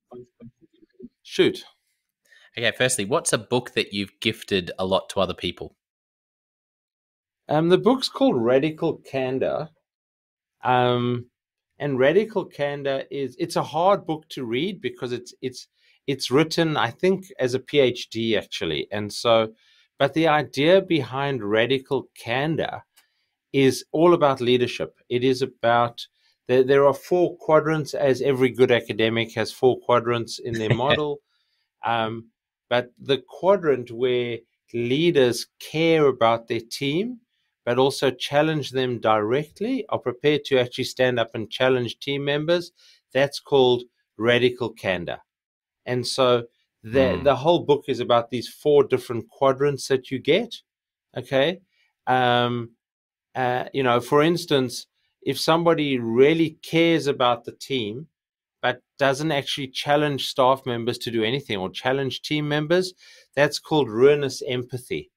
[1.22, 1.64] Shoot.
[2.58, 5.76] Okay, firstly, what's a book that you've gifted a lot to other people?
[7.48, 9.68] Um, the book's called Radical Candor.
[10.64, 11.26] Um,
[11.78, 15.66] and Radical Candor is it's a hard book to read because it's it's
[16.06, 18.86] it's written, I think, as a PhD actually.
[18.92, 19.52] And so,
[19.98, 22.82] but the idea behind Radical Candor
[23.52, 24.94] is all about leadership.
[25.08, 26.06] It is about
[26.48, 31.20] there, there are four quadrants, as every good academic has four quadrants in their model.
[31.84, 32.28] um,
[32.68, 34.38] but the quadrant where
[34.72, 37.20] leaders care about their team,
[37.64, 42.72] but also challenge them directly, are prepared to actually stand up and challenge team members,
[43.12, 43.84] that's called
[44.16, 45.18] radical candor.
[45.86, 46.44] And so
[46.82, 47.24] the, mm.
[47.24, 50.56] the whole book is about these four different quadrants that you get.
[51.16, 51.60] Okay.
[52.06, 52.70] Um,
[53.34, 54.86] uh, you know, for instance,
[55.22, 58.08] if somebody really cares about the team
[58.60, 62.94] but doesn't actually challenge staff members to do anything or challenge team members,
[63.34, 65.11] that's called ruinous empathy.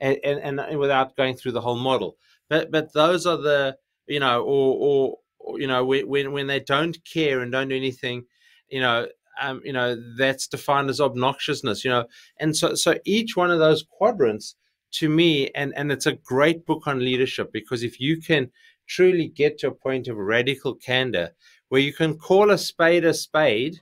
[0.00, 2.16] And, and, and without going through the whole model,
[2.48, 3.76] but but those are the
[4.06, 7.76] you know, or or, or you know, when when they don't care and don't do
[7.76, 8.24] anything,
[8.68, 9.06] you know,
[9.40, 12.06] um, you know, that's defined as obnoxiousness, you know,
[12.38, 14.56] and so so each one of those quadrants
[14.92, 18.50] to me, and and it's a great book on leadership because if you can
[18.86, 21.30] truly get to a point of radical candor
[21.68, 23.80] where you can call a spade a spade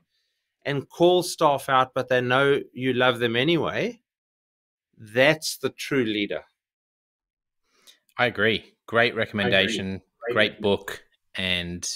[0.64, 4.00] and call staff out, but they know you love them anyway,
[4.96, 6.42] that's the true leader.
[8.18, 8.74] I agree.
[8.86, 9.86] Great recommendation.
[9.86, 10.00] Agree.
[10.20, 11.02] Great, great book
[11.34, 11.88] and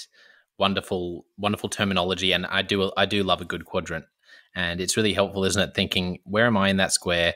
[0.58, 2.32] wonderful, wonderful terminology.
[2.32, 4.06] And I do, I do love a good quadrant.
[4.54, 5.74] And it's really helpful, isn't it?
[5.74, 7.34] Thinking, where am I in that square?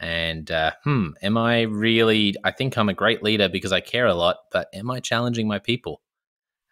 [0.00, 2.34] And uh, hmm, am I really?
[2.42, 5.46] I think I'm a great leader because I care a lot, but am I challenging
[5.46, 6.00] my people?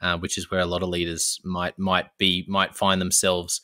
[0.00, 3.60] Uh, which is where a lot of leaders might might be might find themselves.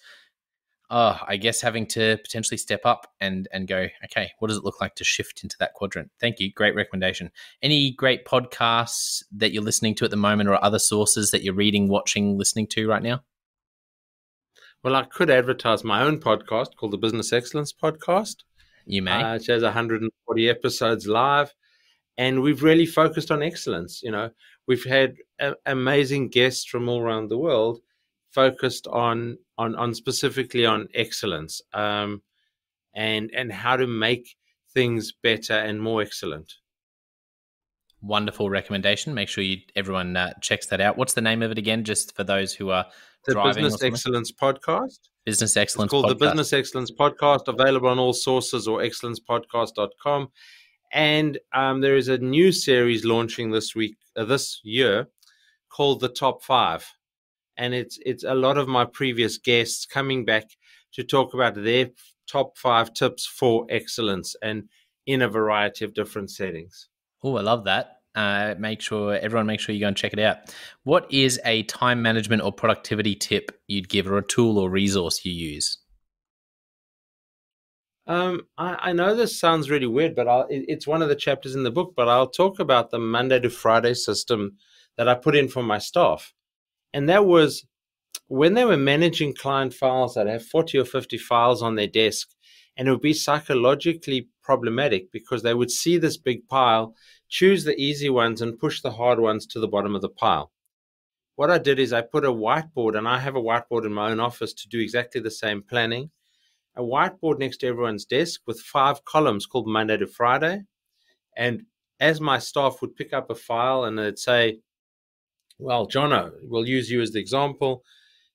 [0.96, 3.88] Oh, I guess having to potentially step up and and go.
[4.04, 6.12] Okay, what does it look like to shift into that quadrant?
[6.20, 7.32] Thank you, great recommendation.
[7.62, 11.52] Any great podcasts that you're listening to at the moment, or other sources that you're
[11.52, 13.24] reading, watching, listening to right now?
[14.84, 18.44] Well, I could advertise my own podcast called the Business Excellence Podcast.
[18.86, 19.20] You may.
[19.20, 21.52] Uh, it has 140 episodes live,
[22.18, 24.00] and we've really focused on excellence.
[24.00, 24.30] You know,
[24.68, 27.80] we've had a- amazing guests from all around the world
[28.34, 32.22] focused on on on specifically on excellence um,
[32.94, 34.36] and and how to make
[34.72, 36.52] things better and more excellent.
[38.02, 39.14] Wonderful recommendation.
[39.14, 40.98] Make sure you everyone uh, checks that out.
[40.98, 41.84] What's the name of it again?
[41.84, 42.84] Just for those who are
[43.24, 43.64] the driving.
[43.64, 44.98] Business Excellence Podcast.
[45.24, 45.88] Business Excellence.
[45.88, 46.08] It's called podcast.
[46.08, 47.48] the Business Excellence Podcast.
[47.48, 50.28] Available on all sources or excellencepodcast.com.
[50.92, 55.08] And um, there is a new series launching this week, uh, this year,
[55.70, 56.86] called the Top Five,
[57.56, 60.50] and it's it's a lot of my previous guests coming back
[60.92, 61.90] to talk about their
[62.30, 64.68] top five tips for excellence and
[65.06, 66.88] in a variety of different settings.
[67.22, 67.98] Oh, I love that.
[68.14, 70.54] Uh, make sure everyone make sure you go and check it out.
[70.84, 75.24] What is a time management or productivity tip you'd give, or a tool or resource
[75.24, 75.78] you use?
[78.06, 81.54] Um, I, I, know this sounds really weird, but it, it's one of the chapters
[81.54, 81.94] in the book.
[81.96, 84.58] But I'll talk about the Monday to Friday system
[84.96, 86.32] that I put in for my staff,
[86.94, 87.66] and that was
[88.28, 92.28] when they were managing client files that have forty or fifty files on their desk,
[92.76, 96.94] and it would be psychologically problematic because they would see this big pile,
[97.28, 100.52] choose the easy ones, and push the hard ones to the bottom of the pile.
[101.36, 104.10] What I did is I put a whiteboard, and I have a whiteboard in my
[104.10, 106.10] own office to do exactly the same planning.
[106.76, 110.62] A whiteboard next to everyone's desk with five columns called Monday to Friday.
[111.36, 111.62] And
[112.00, 114.58] as my staff would pick up a file and they'd say,
[115.58, 117.84] Well, Jonno, we'll use you as the example.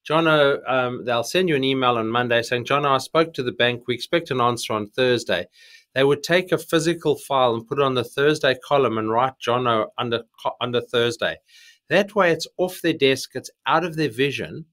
[0.07, 3.51] Jonno, um, they'll send you an email on Monday saying, Jonno, I spoke to the
[3.51, 3.83] bank.
[3.87, 5.47] We expect an answer on Thursday
[5.93, 9.33] they would take a physical file and put it on the Thursday column and write
[9.45, 10.23] Jonno under
[10.61, 11.37] under Thursday.
[11.89, 14.65] That way, it's off their desk, it's out of their vision,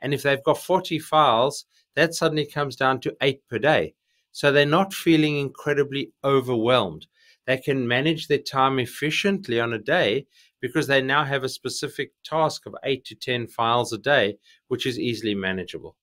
[0.00, 3.94] and if they've got 40 files, that suddenly comes down to eight per day.
[4.30, 7.08] So they're not feeling incredibly overwhelmed.
[7.46, 10.26] They can manage their time efficiently on a day
[10.60, 14.38] because they now have a specific task of eight to 10 files a day,
[14.68, 15.96] which is easily manageable.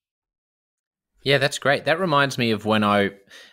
[1.24, 1.86] Yeah, that's great.
[1.86, 3.12] That reminds me of when I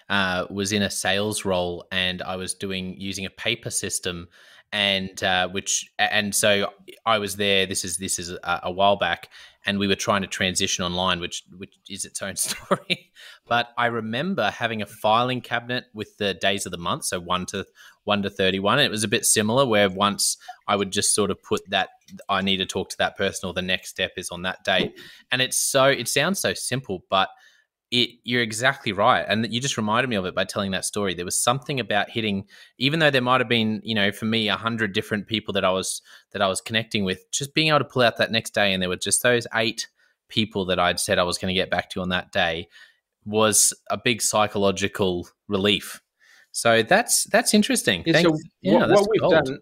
[0.09, 4.29] uh, was in a sales role and I was doing using a paper system,
[4.73, 6.71] and uh, which and so
[7.07, 7.67] I was there.
[7.67, 9.31] This is this is a, a, while back,
[9.65, 13.13] and we were trying to transition online, which which is its own story.
[13.47, 17.47] but I remember having a filing cabinet with the days of the month, so one
[17.47, 17.67] to
[18.03, 18.81] one to thirty one.
[18.81, 20.37] It was a bit similar, where once
[20.67, 21.91] I would just sort of put that
[22.29, 24.99] I need to talk to that person, or the next step is on that date,
[25.31, 27.29] and it's so it sounds so simple, but
[27.95, 29.25] it, you're exactly right.
[29.29, 31.15] And you just reminded me of it by telling that story.
[31.15, 34.49] There was something about hitting, even though there might have been, you know, for me,
[34.49, 37.79] a hundred different people that I was that I was connecting with, just being able
[37.79, 39.87] to pull out that next day, and there were just those eight
[40.29, 42.69] people that I'd said I was going to get back to on that day,
[43.25, 46.03] was a big psychological relief.
[46.51, 48.03] So that's that's interesting.
[48.05, 49.33] Yeah, so yeah, what, what we've gold.
[49.45, 49.59] done,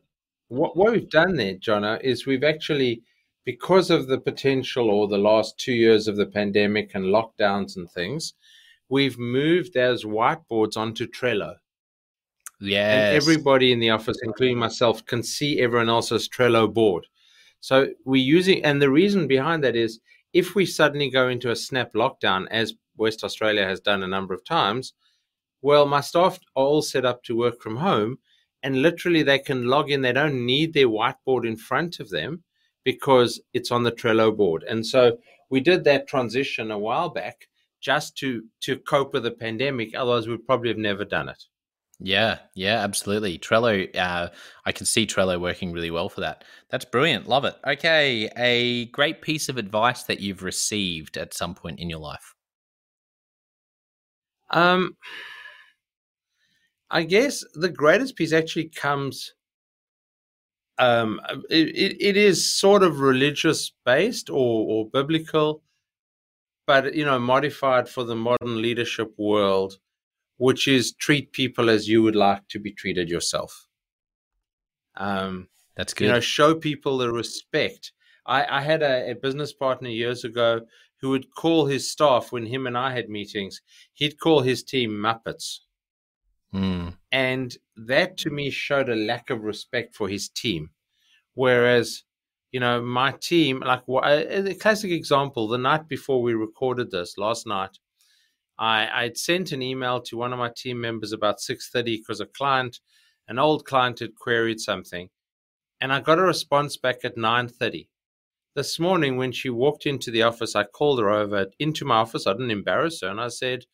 [0.49, 3.03] what, what we've done there, Jonno, is we've actually
[3.45, 7.90] because of the potential or the last two years of the pandemic and lockdowns and
[7.90, 8.34] things,
[8.88, 11.55] we've moved those whiteboards onto Trello.
[12.61, 12.90] Yeah.
[12.90, 17.07] And everybody in the office, including myself, can see everyone else's Trello board.
[17.61, 20.01] So we're using, and the reason behind that is
[20.32, 24.34] if we suddenly go into a snap lockdown, as West Australia has done a number
[24.34, 24.93] of times,
[25.61, 28.18] well, my staff are all set up to work from home
[28.62, 30.03] and literally they can log in.
[30.03, 32.45] They don't need their whiteboard in front of them
[32.85, 34.64] because it's on the Trello board.
[34.68, 35.18] And so
[35.51, 37.49] we did that transition a while back
[37.80, 39.95] just to to cope with the pandemic.
[39.95, 41.45] Otherwise, we'd probably have never done it.
[42.05, 43.39] Yeah, yeah, absolutely.
[43.39, 44.28] Trello, uh,
[44.64, 46.43] I can see Trello working really well for that.
[46.68, 47.28] That's brilliant.
[47.28, 47.55] Love it.
[47.64, 52.35] Okay, a great piece of advice that you've received at some point in your life.
[54.51, 54.97] Um,
[56.91, 59.35] I guess the greatest piece actually comes
[60.79, 61.20] um,
[61.51, 65.62] it, it is sort of religious based or, or biblical,
[66.66, 69.79] but you know, modified for the modern leadership world,
[70.37, 73.66] which is treat people as you would like to be treated yourself.
[74.97, 76.07] Um, That's good.
[76.07, 77.93] You know, show people the respect.
[78.27, 80.62] I, I had a, a business partner years ago
[81.01, 83.61] who would call his staff when him and I had meetings.
[83.93, 85.59] He'd call his team Muppets.
[86.55, 86.97] Mm.
[87.11, 90.71] And that to me showed a lack of respect for his team.
[91.35, 92.05] Whereas,
[92.51, 97.47] you know, my team, like a classic example, the night before we recorded this last
[97.47, 97.79] night,
[98.59, 102.27] I I'd sent an email to one of my team members about 6:30 because a
[102.27, 102.81] client,
[103.29, 105.09] an old client had queried something,
[105.81, 107.89] and I got a response back at 9:30.
[108.55, 112.27] This morning, when she walked into the office, I called her over into my office.
[112.27, 113.65] I didn't embarrass her, and I said,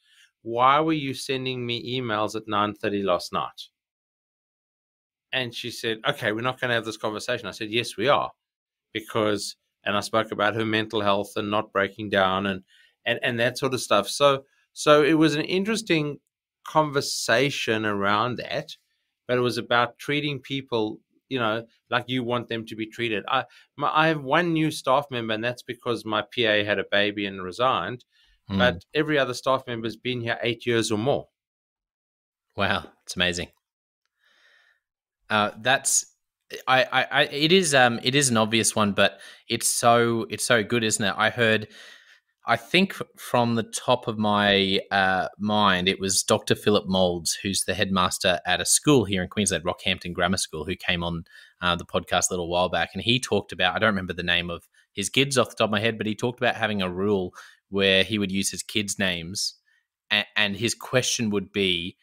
[0.49, 3.69] why were you sending me emails at 9.30 last night?
[5.31, 7.47] And she said, okay, we're not going to have this conversation.
[7.47, 8.31] I said, yes, we are.
[8.95, 12.63] Because, and I spoke about her mental health and not breaking down and,
[13.05, 14.09] and, and that sort of stuff.
[14.09, 16.19] So, so it was an interesting
[16.67, 18.75] conversation around that,
[19.27, 23.23] but it was about treating people you know, like you want them to be treated.
[23.29, 23.45] I
[23.77, 27.27] my, I have one new staff member, and that's because my PA had a baby
[27.27, 28.03] and resigned.
[28.51, 28.59] Mm.
[28.59, 31.29] But every other staff member has been here eight years or more.
[32.57, 33.49] Wow, it's amazing.
[35.31, 36.07] Uh, that's
[36.67, 40.45] I, I, I, it is um it is an obvious one, but it's so it's
[40.45, 41.15] so good, isn't it?
[41.17, 41.69] I heard
[42.49, 46.55] I think from the top of my uh, mind, it was Dr.
[46.55, 50.75] Philip Moulds, who's the headmaster at a school here in Queensland, Rockhampton Grammar School, who
[50.75, 51.25] came on
[51.61, 52.89] uh, the podcast a little while back.
[52.95, 55.67] And he talked about, I don't remember the name of his kids off the top
[55.67, 57.35] of my head, but he talked about having a rule
[57.71, 59.55] where he would use his kids' names.
[60.11, 61.97] And, and his question would be,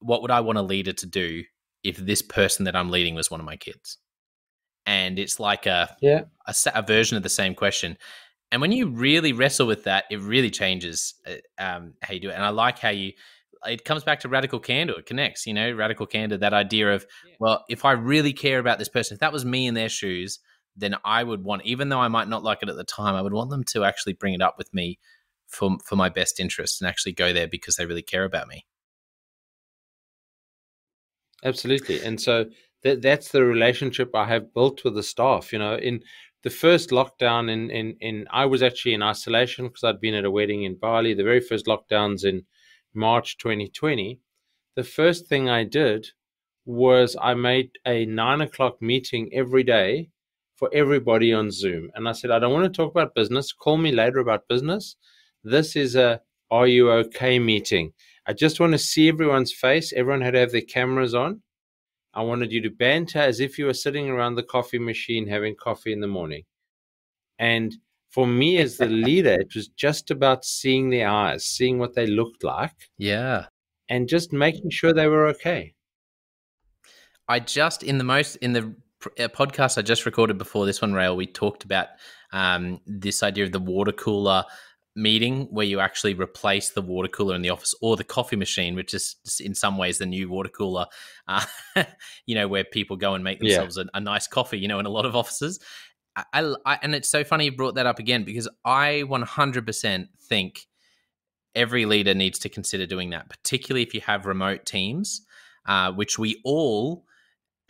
[0.00, 1.44] What would I want a leader to do
[1.82, 3.98] if this person that I'm leading was one of my kids?
[4.84, 6.22] And it's like a, yeah.
[6.46, 7.96] a, a version of the same question.
[8.50, 12.28] And when you really wrestle with that, it really changes uh, um, how you do
[12.28, 12.34] it.
[12.34, 13.12] And I like how you,
[13.64, 14.98] it comes back to radical candor.
[14.98, 17.34] It connects, you know, radical candor, that idea of, yeah.
[17.40, 20.40] well, if I really care about this person, if that was me in their shoes,
[20.76, 23.22] then I would want, even though I might not like it at the time, I
[23.22, 24.98] would want them to actually bring it up with me
[25.46, 28.66] for, for my best interest and actually go there because they really care about me.
[31.44, 32.02] Absolutely.
[32.02, 32.46] And so
[32.82, 35.52] that, that's the relationship I have built with the staff.
[35.52, 36.02] You know, in
[36.42, 40.24] the first lockdown in in, in I was actually in isolation because I'd been at
[40.24, 41.14] a wedding in Bali.
[41.14, 42.44] The very first lockdowns in
[42.94, 44.20] March 2020.
[44.74, 46.08] The first thing I did
[46.64, 50.10] was I made a nine o'clock meeting every day
[50.56, 53.52] for everybody on Zoom, and I said I don't want to talk about business.
[53.52, 54.96] Call me later about business.
[55.44, 57.92] This is a Are you okay meeting.
[58.26, 59.92] I just want to see everyone's face.
[59.92, 61.42] Everyone had to have their cameras on
[62.14, 65.54] I wanted you to banter as if you were sitting around the coffee machine having
[65.54, 66.44] coffee in the morning.
[67.38, 67.74] And
[68.10, 72.06] for me as the leader, it was just about seeing their eyes, seeing what they
[72.06, 72.90] looked like.
[72.98, 73.46] Yeah.
[73.88, 75.74] And just making sure they were okay.
[77.28, 78.74] I just, in the most, in the
[79.18, 81.88] uh, podcast I just recorded before this one, Rael, we talked about
[82.32, 84.44] um, this idea of the water cooler
[84.94, 88.74] meeting where you actually replace the water cooler in the office or the coffee machine,
[88.74, 90.86] which is in some ways the new water cooler,
[91.28, 91.44] uh,
[92.26, 93.84] you know, where people go and make themselves yeah.
[93.94, 95.60] a, a, nice coffee, you know, in a lot of offices.
[96.14, 100.66] I, I, and it's so funny you brought that up again because I 100% think
[101.54, 105.22] every leader needs to consider doing that, particularly if you have remote teams,
[105.66, 107.06] uh, which we all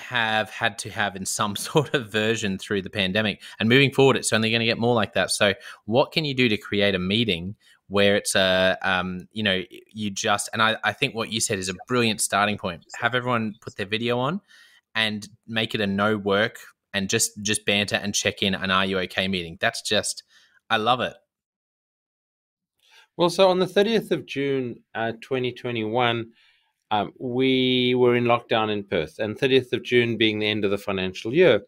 [0.02, 3.42] have had to have in some sort of version through the pandemic.
[3.58, 5.30] And moving forward, it's only going to get more like that.
[5.30, 5.54] So,
[5.86, 7.56] what can you do to create a meeting
[7.88, 11.58] where it's a, um, you know, you just, and I, I think what you said
[11.58, 12.86] is a brilliant starting point.
[12.98, 14.40] Have everyone put their video on
[14.94, 16.58] and make it a no work
[16.94, 19.58] and just just banter and check in an are you okay meeting.
[19.60, 20.22] That's just,
[20.70, 21.14] I love it.
[23.16, 26.30] Well, so on the 30th of June, uh, 2021,
[26.92, 30.70] um, we were in lockdown in Perth, and 30th of June being the end of
[30.70, 31.62] the financial year.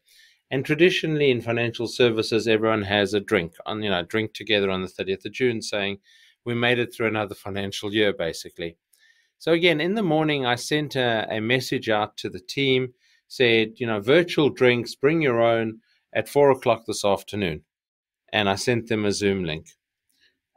[0.51, 4.83] And traditionally in financial services, everyone has a drink on, you know, drink together on
[4.83, 5.99] the 30th of June, saying
[6.45, 8.77] we made it through another financial year, basically.
[9.39, 12.93] So again, in the morning, I sent a, a message out to the team,
[13.27, 15.81] said, you know, virtual drinks, bring your own
[16.15, 17.63] at four o'clock this afternoon.
[18.31, 19.69] And I sent them a Zoom link.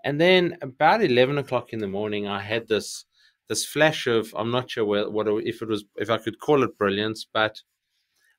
[0.04, 3.06] And then about 11 o'clock in the morning, I had this
[3.48, 6.64] this flash of I'm not sure where, what if it was if I could call
[6.64, 7.62] it brilliance, but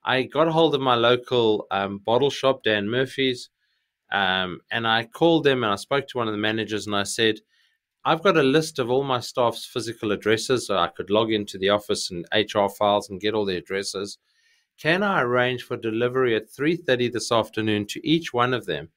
[0.04, 3.50] I got a hold of my local um, bottle shop, Dan Murphy's,
[4.12, 7.02] um, and I called them and I spoke to one of the managers and I
[7.02, 7.40] said,
[8.04, 11.58] I've got a list of all my staff's physical addresses, so I could log into
[11.58, 14.18] the office and HR files and get all the addresses.
[14.78, 18.90] Can I arrange for delivery at 3:30 this afternoon to each one of them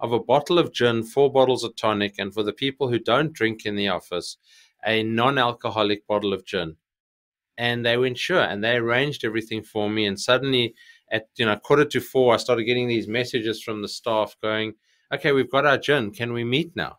[0.00, 3.32] of a bottle of gin, four bottles of tonic, and for the people who don't
[3.32, 4.36] drink in the office,
[4.86, 6.76] a non-alcoholic bottle of gin.
[7.58, 10.06] And they went sure and they arranged everything for me.
[10.06, 10.74] And suddenly
[11.10, 14.74] at you know quarter to four i started getting these messages from the staff going
[15.12, 16.10] okay we've got our gin.
[16.10, 16.98] Can we meet now?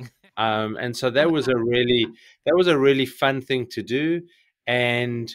[0.34, 2.06] Um, and so that was a really
[2.46, 4.22] that was a really fun thing to do.
[4.66, 5.30] And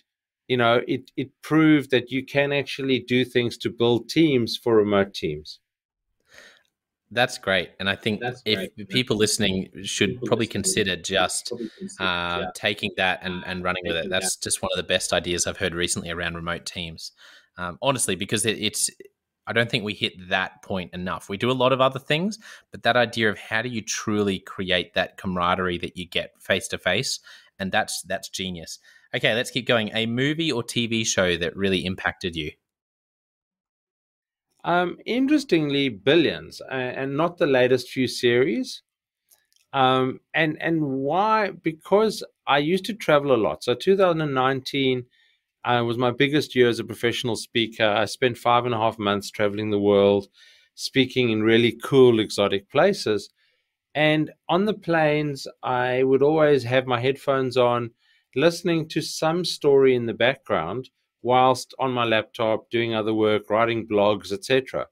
[0.48, 4.76] you know it it proved that you can actually do things to build teams for
[4.76, 5.60] remote teams
[7.12, 7.72] that's great.
[7.80, 12.52] And I think if people listening should people probably listening consider just probably consider, uh,
[12.54, 14.10] taking that and, and running with it.
[14.10, 14.44] That's that.
[14.44, 17.12] just one of the best ideas I've heard recently around remote teams.
[17.58, 18.90] Um, honestly, because it, it's,
[19.48, 21.30] I don't think we hit that point enough.
[21.30, 22.38] We do a lot of other things,
[22.72, 26.68] but that idea of how do you truly create that camaraderie that you get face
[26.70, 27.20] to face,
[27.58, 28.80] and that's that's genius.
[29.16, 29.90] Okay, let's keep going.
[29.94, 32.52] A movie or TV show that really impacted you.
[34.68, 38.84] Um, interestingly, Billions, uh, and not the latest few series.
[39.74, 41.52] Um, and and why?
[41.52, 43.64] Because I used to travel a lot.
[43.64, 45.06] So 2019,
[45.66, 47.86] uh, was my biggest year as a professional speaker.
[47.86, 50.28] I spent five and a half months traveling the world,
[50.76, 53.30] speaking in really cool, exotic places.
[53.96, 57.92] And on the planes, I would always have my headphones on,
[58.36, 60.90] listening to some story in the background
[61.22, 64.88] whilst on my laptop doing other work, writing blogs, etc.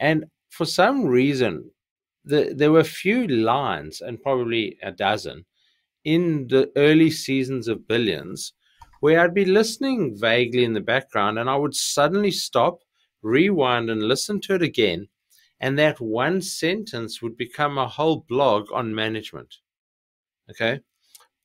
[0.00, 1.70] And for some reason,
[2.24, 5.44] the, there were a few lines, and probably a dozen,
[6.04, 8.52] in the early seasons of Billions
[9.00, 12.78] where I'd be listening vaguely in the background and I would suddenly stop,
[13.22, 15.08] rewind, and listen to it again
[15.60, 19.54] and that one sentence would become a whole blog on management
[20.50, 20.80] okay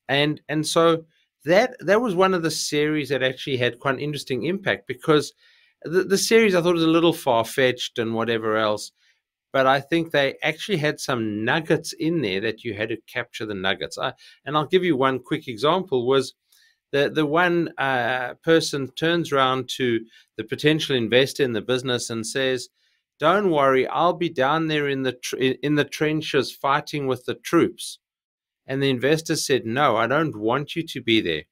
[0.08, 1.04] and and so
[1.44, 5.32] that that was one of the series that actually had quite an interesting impact because
[5.82, 8.92] the, the series i thought was a little far-fetched and whatever else
[9.52, 13.46] but i think they actually had some nuggets in there that you had to capture
[13.46, 14.12] the nuggets I,
[14.44, 16.34] and i'll give you one quick example was
[16.92, 20.00] the the one uh, person turns around to
[20.36, 22.68] the potential investor in the business and says
[23.20, 27.34] don't worry, I'll be down there in the tr- in the trenches fighting with the
[27.34, 27.98] troops.
[28.70, 31.42] And the investor said, "No, I don't want you to be there.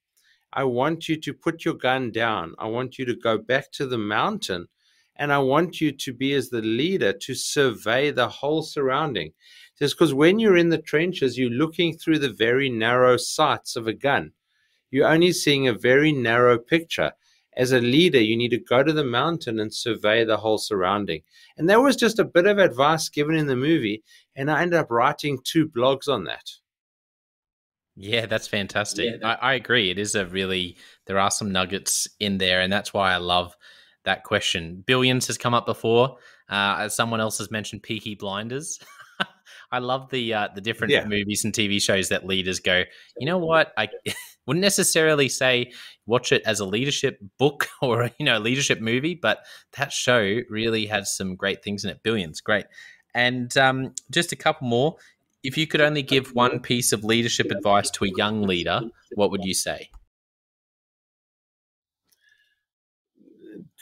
[0.52, 2.54] I want you to put your gun down.
[2.58, 4.68] I want you to go back to the mountain."
[5.16, 9.32] And I want you to be as the leader to survey the whole surrounding.
[9.80, 13.88] Just because when you're in the trenches, you're looking through the very narrow sights of
[13.88, 14.32] a gun.
[14.92, 17.14] You're only seeing a very narrow picture
[17.58, 21.22] as a leader, you need to go to the mountain and survey the whole surrounding.
[21.56, 24.04] And that was just a bit of advice given in the movie.
[24.36, 26.48] And I ended up writing two blogs on that.
[28.00, 29.06] Yeah, that's fantastic.
[29.06, 29.90] Yeah, that- I, I agree.
[29.90, 30.76] It is a really,
[31.06, 32.60] there are some nuggets in there.
[32.60, 33.56] And that's why I love
[34.04, 34.84] that question.
[34.86, 36.16] Billions has come up before.
[36.48, 38.78] Uh, as someone else has mentioned, Peaky Blinders.
[39.72, 41.04] I love the uh, the different yeah.
[41.04, 42.84] movies and TV shows that leaders go.
[43.18, 43.72] You know what?
[43.76, 43.88] I
[44.46, 45.72] wouldn't necessarily say
[46.06, 49.44] watch it as a leadership book or you know leadership movie, but
[49.76, 52.02] that show really has some great things in it.
[52.02, 52.64] Billions, great.
[53.14, 54.96] And um, just a couple more.
[55.42, 58.82] If you could only give one piece of leadership advice to a young leader,
[59.14, 59.90] what would you say?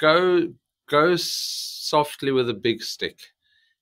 [0.00, 0.52] Go
[0.88, 3.18] go softly with a big stick.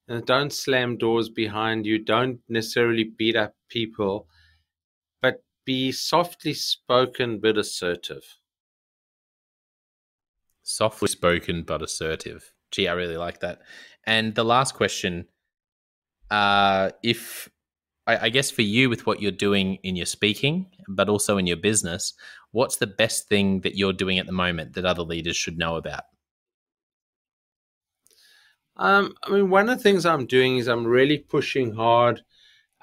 [0.06, 1.98] And don't slam doors behind you.
[1.98, 4.28] Don't necessarily beat up people
[5.22, 8.22] but be softly spoken but assertive.
[10.62, 12.52] Softly spoken but assertive.
[12.70, 13.62] Gee, I really like that.
[14.06, 15.26] And the last question,
[16.30, 17.48] uh, if
[18.06, 21.46] I, I guess for you with what you're doing in your speaking, but also in
[21.46, 22.14] your business,
[22.52, 25.76] what's the best thing that you're doing at the moment that other leaders should know
[25.76, 26.04] about?
[28.76, 32.22] Um, I mean, one of the things I'm doing is I'm really pushing hard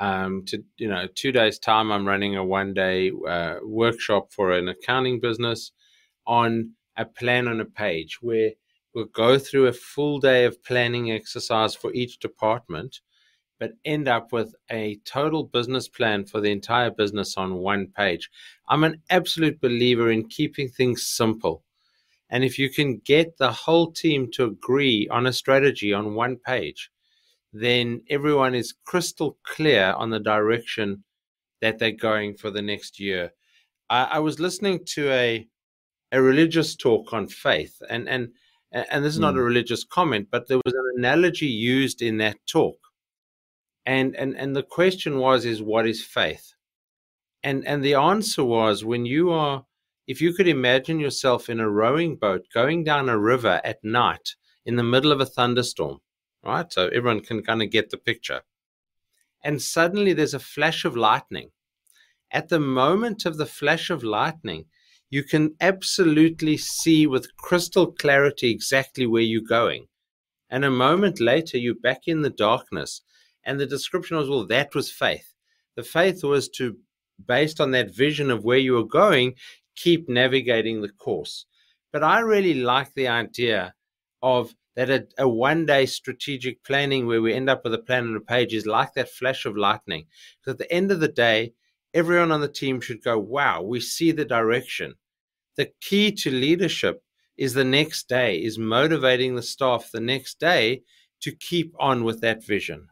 [0.01, 4.51] um, to you know two days time i'm running a one day uh, workshop for
[4.51, 5.71] an accounting business
[6.25, 8.51] on a plan on a page where
[8.93, 12.99] we'll go through a full day of planning exercise for each department
[13.61, 18.29] but end up with a total business plan for the entire business on one page
[18.67, 21.63] i'm an absolute believer in keeping things simple
[22.29, 26.35] and if you can get the whole team to agree on a strategy on one
[26.35, 26.91] page
[27.53, 31.03] then everyone is crystal clear on the direction
[31.61, 33.31] that they're going for the next year.
[33.89, 35.47] I, I was listening to a
[36.13, 38.29] a religious talk on faith, and and
[38.71, 39.39] and this is not mm.
[39.39, 42.77] a religious comment, but there was an analogy used in that talk,
[43.85, 46.53] and and and the question was is what is faith,
[47.43, 49.65] and and the answer was when you are
[50.07, 54.35] if you could imagine yourself in a rowing boat going down a river at night
[54.65, 55.99] in the middle of a thunderstorm
[56.43, 56.71] right?
[56.71, 58.41] So everyone can kind of get the picture.
[59.43, 61.51] And suddenly there's a flash of lightning.
[62.31, 64.65] At the moment of the flash of lightning,
[65.09, 69.87] you can absolutely see with crystal clarity exactly where you're going.
[70.49, 73.01] And a moment later, you're back in the darkness.
[73.43, 75.33] And the description was, well, that was faith.
[75.75, 76.77] The faith was to,
[77.25, 79.35] based on that vision of where you were going,
[79.75, 81.45] keep navigating the course.
[81.91, 83.73] But I really like the idea
[84.21, 88.07] of that a, a one day strategic planning where we end up with a plan
[88.07, 90.05] on a page is like that flash of lightning.
[90.39, 91.53] Because at the end of the day,
[91.93, 94.95] everyone on the team should go, wow, we see the direction.
[95.57, 97.03] The key to leadership
[97.37, 100.83] is the next day, is motivating the staff the next day
[101.21, 102.87] to keep on with that vision.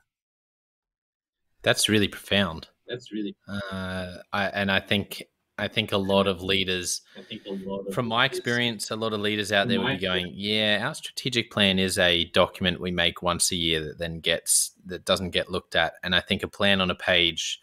[1.62, 2.68] That's really profound.
[2.88, 5.24] That's really, uh, I, and I think
[5.60, 9.68] I think a lot of leaders, of from my experience, a lot of leaders out
[9.68, 13.56] there would be going, "Yeah, our strategic plan is a document we make once a
[13.56, 16.90] year that then gets that doesn't get looked at." And I think a plan on
[16.90, 17.60] a page,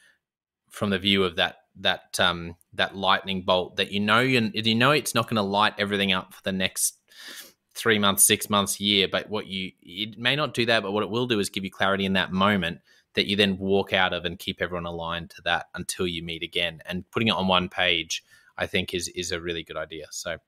[0.70, 4.74] from the view of that that um, that lightning bolt that you know you, you
[4.74, 6.98] know it's not going to light everything up for the next
[7.74, 9.08] three months, six months, year.
[9.08, 11.64] But what you it may not do that, but what it will do is give
[11.64, 12.80] you clarity in that moment
[13.16, 16.42] that you then walk out of and keep everyone aligned to that until you meet
[16.42, 16.80] again.
[16.86, 18.24] And putting it on one page,
[18.56, 20.06] I think, is is a really good idea.
[20.10, 20.38] So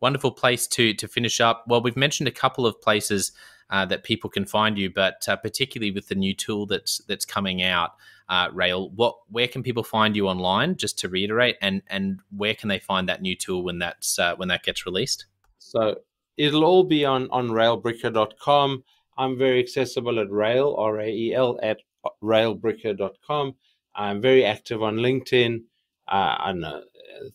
[0.00, 1.64] wonderful place to to finish up.
[1.66, 3.32] Well, we've mentioned a couple of places
[3.70, 7.24] uh, that people can find you, but uh, particularly with the new tool that's that's
[7.24, 7.90] coming out,
[8.28, 10.76] uh, Rael, what where can people find you online?
[10.76, 14.36] Just to reiterate, and and where can they find that new tool when that's uh,
[14.36, 15.26] when that gets released?
[15.58, 15.96] So
[16.36, 18.84] it'll all be on on raelbricker.com.
[19.18, 21.78] I'm very accessible at rael r a e l at
[22.22, 23.54] raelbricker.com.
[23.94, 25.62] I'm very active on LinkedIn.
[26.06, 26.82] Uh, I know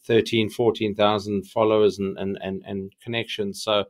[0.05, 3.63] 13, 14,000 followers and, and, and, and connections.
[3.63, 3.86] So,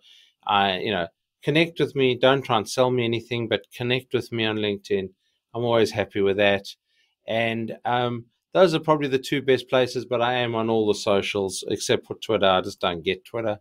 [0.45, 1.07] I, you know,
[1.43, 2.17] connect with me.
[2.17, 5.09] Don't try and sell me anything, but connect with me on LinkedIn.
[5.53, 6.65] I'm always happy with that.
[7.27, 10.95] And um, those are probably the two best places, but I am on all the
[10.95, 12.45] socials except for Twitter.
[12.45, 13.59] I just don't get Twitter.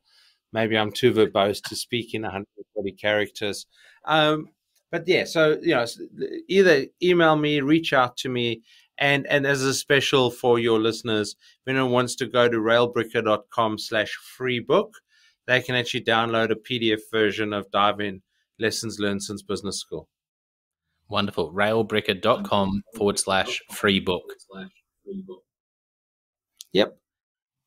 [0.53, 3.67] Maybe I'm too verbose to speak in 140 characters.
[4.05, 4.49] Um,
[4.93, 5.87] but yeah, so, you know,
[6.49, 8.63] either email me, reach out to me.
[8.99, 13.79] And, and as a special for your listeners, if anyone wants to go to raelbricker.com
[13.79, 14.99] slash free book,
[15.47, 18.21] they can actually download a PDF version of Dive In
[18.59, 20.09] Lessons Learned Since Business School.
[21.09, 21.53] Wonderful.
[21.53, 24.25] Raelbricker.com forward slash free book.
[26.75, 26.99] Yep.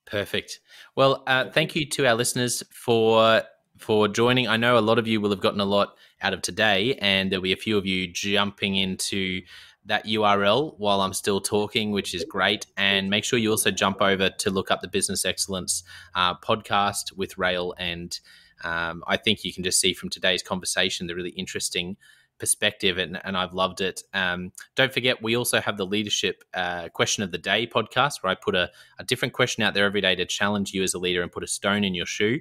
[0.06, 0.60] Perfect.
[0.96, 3.42] Well, uh, thank you to our listeners for
[3.78, 4.48] for joining.
[4.48, 5.96] I know a lot of you will have gotten a lot
[6.26, 9.42] out of today, and there'll be a few of you jumping into
[9.86, 12.66] that URL while I'm still talking, which is great.
[12.76, 15.84] And make sure you also jump over to look up the Business Excellence
[16.16, 17.76] uh, podcast with Rael.
[17.78, 18.20] And
[18.64, 21.98] um, I think you can just see from today's conversation the really interesting
[22.38, 24.04] perspective, and, and I've loved it.
[24.14, 28.32] Um, don't forget, we also have the Leadership uh, Question of the Day podcast, where
[28.32, 31.00] I put a, a different question out there every day to challenge you as a
[31.00, 32.40] leader and put a stone in your shoe.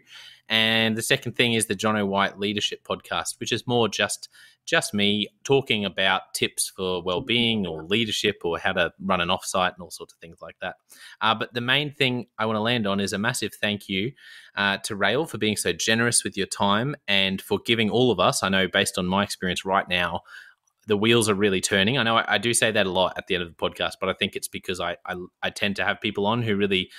[0.49, 4.28] And the second thing is the Jonno White Leadership Podcast, which is more just
[4.64, 9.74] just me talking about tips for well-being or leadership or how to run an offsite
[9.74, 10.76] and all sorts of things like that.
[11.20, 14.12] Uh, but the main thing I want to land on is a massive thank you
[14.56, 18.20] uh, to Rael for being so generous with your time and for giving all of
[18.20, 18.42] us.
[18.42, 20.22] I know based on my experience right now,
[20.86, 21.98] the wheels are really turning.
[21.98, 23.92] I know I, I do say that a lot at the end of the podcast,
[24.00, 26.90] but I think it's because I, I, I tend to have people on who really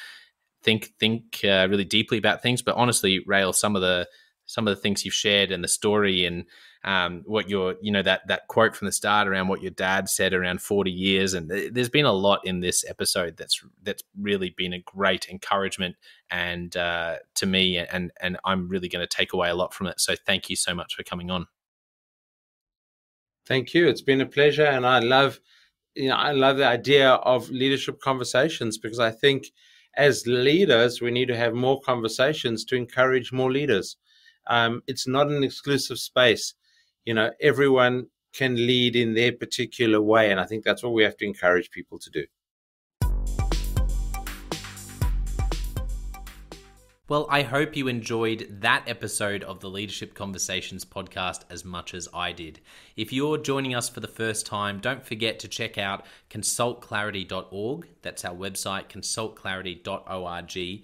[0.64, 2.62] think think uh, really deeply about things.
[2.62, 4.08] But honestly, Rael, some of the
[4.46, 6.46] some of the things you've shared and the story and
[6.84, 10.08] um, what your you know that that quote from the start around what your dad
[10.08, 11.34] said around 40 years.
[11.34, 15.96] And there's been a lot in this episode that's that's really been a great encouragement
[16.30, 19.88] and uh, to me and and I'm really going to take away a lot from
[19.88, 20.00] it.
[20.00, 21.48] So thank you so much for coming on.
[23.48, 23.88] Thank you.
[23.88, 25.40] It's been a pleasure and I love
[25.96, 29.48] you know I love the idea of leadership conversations because I think
[29.98, 33.98] as leaders, we need to have more conversations to encourage more leaders.
[34.48, 36.54] Um, it's not an exclusive space.
[37.06, 40.30] You know, everyone can lead in their particular way.
[40.30, 42.26] And I think that's what we have to encourage people to do.
[47.08, 52.10] Well, I hope you enjoyed that episode of the Leadership Conversations podcast as much as
[52.16, 52.62] I did.
[52.96, 57.88] If you're joining us for the first time, don't forget to check out consultclarity.org.
[58.02, 60.84] That's our website, consultclarity.org.